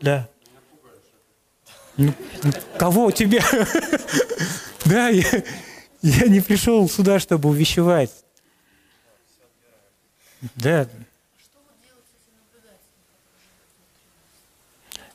Да. 0.01 0.29
Ну, 1.97 2.13
кого 2.79 3.11
тебе? 3.11 3.43
Да, 4.85 5.11
я, 5.11 5.45
я 6.03 6.27
не 6.27 6.41
пришел 6.41 6.89
сюда, 6.89 7.21
чтобы 7.21 7.49
увещевать. 7.49 8.11
Да. 10.57 10.89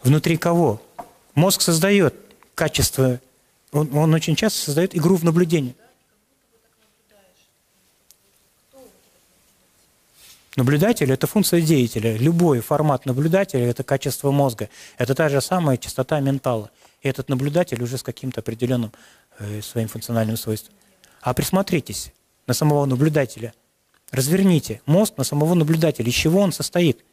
Внутри 0.03 0.37
кого? 0.37 0.81
Мозг 1.35 1.59
создает 1.59 2.15
качество 2.55 3.19
он, 3.71 3.95
он 3.95 4.13
очень 4.13 4.35
часто 4.35 4.59
создает 4.59 4.95
игру 4.95 5.15
в 5.15 5.23
наблюдение. 5.23 5.75
Наблюдатель– 10.55 11.11
это 11.13 11.27
функция 11.27 11.61
деятеля. 11.61 12.17
Любой 12.17 12.61
формат 12.61 13.05
наблюдателя– 13.05 13.65
это 13.69 13.83
качество 13.83 14.31
мозга. 14.31 14.69
Это 14.97 15.13
та 15.13 15.29
же 15.29 15.39
самая 15.39 15.77
частота 15.77 16.19
ментала. 16.19 16.71
И 17.01 17.07
этот 17.07 17.29
наблюдатель 17.29 17.81
уже 17.83 17.99
с 17.99 18.03
каким-то 18.03 18.41
определенным 18.41 18.91
э, 19.37 19.61
своим 19.61 19.87
функциональным 19.87 20.35
свойством. 20.35 20.73
А 21.21 21.35
присмотритесь 21.35 22.11
на 22.47 22.55
самого 22.55 22.85
наблюдателя. 22.85 23.53
Разверните 24.09 24.81
мозг 24.87 25.13
на 25.17 25.23
самого 25.23 25.53
наблюдателя. 25.53 26.09
Из 26.09 26.15
чего 26.15 26.39
он 26.39 26.51
состоит? 26.51 27.05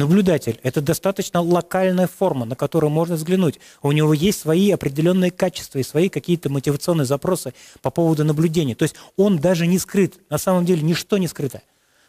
Наблюдатель– 0.00 0.58
это 0.62 0.80
достаточно 0.80 1.42
локальная 1.42 2.06
форма, 2.06 2.46
на 2.46 2.56
которую 2.56 2.88
можно 2.88 3.16
взглянуть. 3.16 3.60
У 3.82 3.92
него 3.92 4.14
есть 4.14 4.40
свои 4.40 4.70
определенные 4.70 5.30
качества 5.30 5.78
и 5.78 5.82
свои 5.82 6.08
какие-то 6.08 6.48
мотивационные 6.48 7.04
запросы 7.04 7.52
по 7.82 7.90
поводу 7.90 8.24
наблюдения. 8.24 8.74
То 8.74 8.84
есть 8.84 8.94
он 9.18 9.38
даже 9.38 9.66
не 9.66 9.78
скрыт. 9.78 10.18
На 10.30 10.38
самом 10.38 10.64
деле 10.64 10.80
ничто 10.80 11.18
не 11.18 11.28
скрыто. 11.28 11.60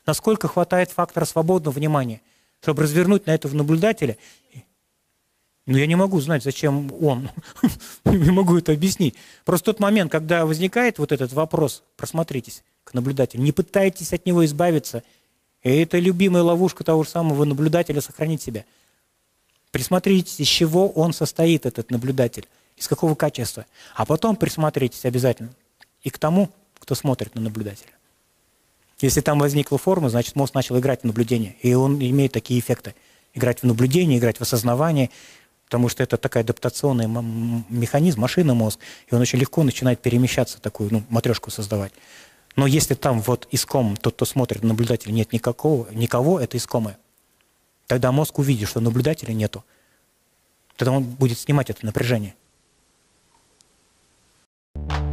Насколько 0.06 0.48
хватает 0.48 0.89
фактора 0.89 1.26
свободного 1.26 1.74
внимания, 1.74 2.22
чтобы 2.62 2.84
развернуть 2.84 3.26
на 3.26 3.32
этого 3.32 3.54
наблюдателя 3.54 4.16
ну, 5.68 5.78
я 5.78 5.86
не 5.86 5.96
могу 5.96 6.20
знать, 6.22 6.44
зачем 6.44 6.92
он. 7.04 7.30
не 8.06 8.32
могу 8.32 8.58
это 8.58 8.72
объяснить. 8.72 9.16
Просто 9.44 9.66
тот 9.66 9.82
момент, 9.82 10.12
когда 10.12 10.46
возникает 10.46 10.98
вот 10.98 11.12
этот 11.12 11.34
вопрос, 11.34 11.84
просмотритесь 11.98 12.64
к 12.86 12.94
наблюдателю, 12.94 13.44
не 13.44 13.52
пытайтесь 13.52 14.14
от 14.14 14.26
него 14.26 14.46
избавиться– 14.46 15.04
и 15.64 15.70
это 15.70 15.99
любимая 15.99 16.43
ловушка 16.43 16.84
того 16.84 17.03
же 17.03 17.09
самого 17.09 17.45
наблюдателя 17.45 18.01
сохранить 18.01 18.41
себя. 18.41 18.66
Присмотритесь, 19.72 20.39
из 20.39 20.47
чего 20.47 20.89
он 20.89 21.14
состоит, 21.14 21.66
этот 21.66 21.91
наблюдатель, 21.91 22.47
из 22.78 22.88
какого 22.88 23.16
качества. 23.16 23.66
А 23.95 24.05
потом 24.05 24.36
присмотритесь 24.36 25.05
обязательно 25.05 25.53
и 26.03 26.09
к 26.09 26.18
тому, 26.18 26.49
кто 26.80 26.95
смотрит 26.95 27.36
на 27.36 27.41
наблюдателя. 27.41 27.91
Если 28.99 29.22
там 29.22 29.39
возникла 29.39 29.78
форма, 29.78 30.09
значит 30.09 30.36
мозг 30.36 30.53
начал 30.53 30.78
играть 30.78 31.01
в 31.01 31.05
наблюдение. 31.05 31.55
И 31.62 31.74
он 31.74 31.99
имеет 31.99 32.32
такие 32.32 32.59
эффекты. 32.59 32.95
Играть 33.34 33.62
в 33.62 33.64
наблюдение, 33.64 34.20
играть 34.20 34.38
в 34.38 34.41
осознавание, 34.41 35.09
потому 35.66 35.88
что 35.88 36.03
это 36.03 36.18
такой 36.18 36.41
адаптационный 36.41 37.07
механизм, 37.70 38.20
машина 38.20 38.53
мозг, 38.53 38.80
и 39.09 39.16
он 39.16 39.22
очень 39.22 39.39
легко 39.39 39.64
начинает 39.64 40.01
перемещаться, 40.01 40.59
такую 40.59 40.91
ну, 40.91 41.03
матрешку 41.07 41.49
создавать. 41.49 41.93
Но 42.56 42.68
если 42.68 42.95
там 42.95 43.22
вот 43.22 43.47
иском, 43.52 43.95
тот, 43.95 44.16
кто 44.16 44.26
смотрит, 44.26 44.64
наблюдателя 44.64 45.12
нет 45.12 45.32
никакого, 45.34 45.88
никого, 45.91 46.39
это 46.39 46.58
искомое. 46.58 46.97
Тогда 47.88 48.12
мозг 48.12 48.39
увидит, 48.39 48.70
что 48.70 48.80
наблюдателя 48.80 49.34
нету. 49.34 49.64
Тогда 50.76 50.93
он 50.93 51.04
будет 51.04 51.39
снимать 51.39 51.70
это 51.70 51.86
напряжение. 51.86 52.36
thank 54.74 55.06
you 55.06 55.11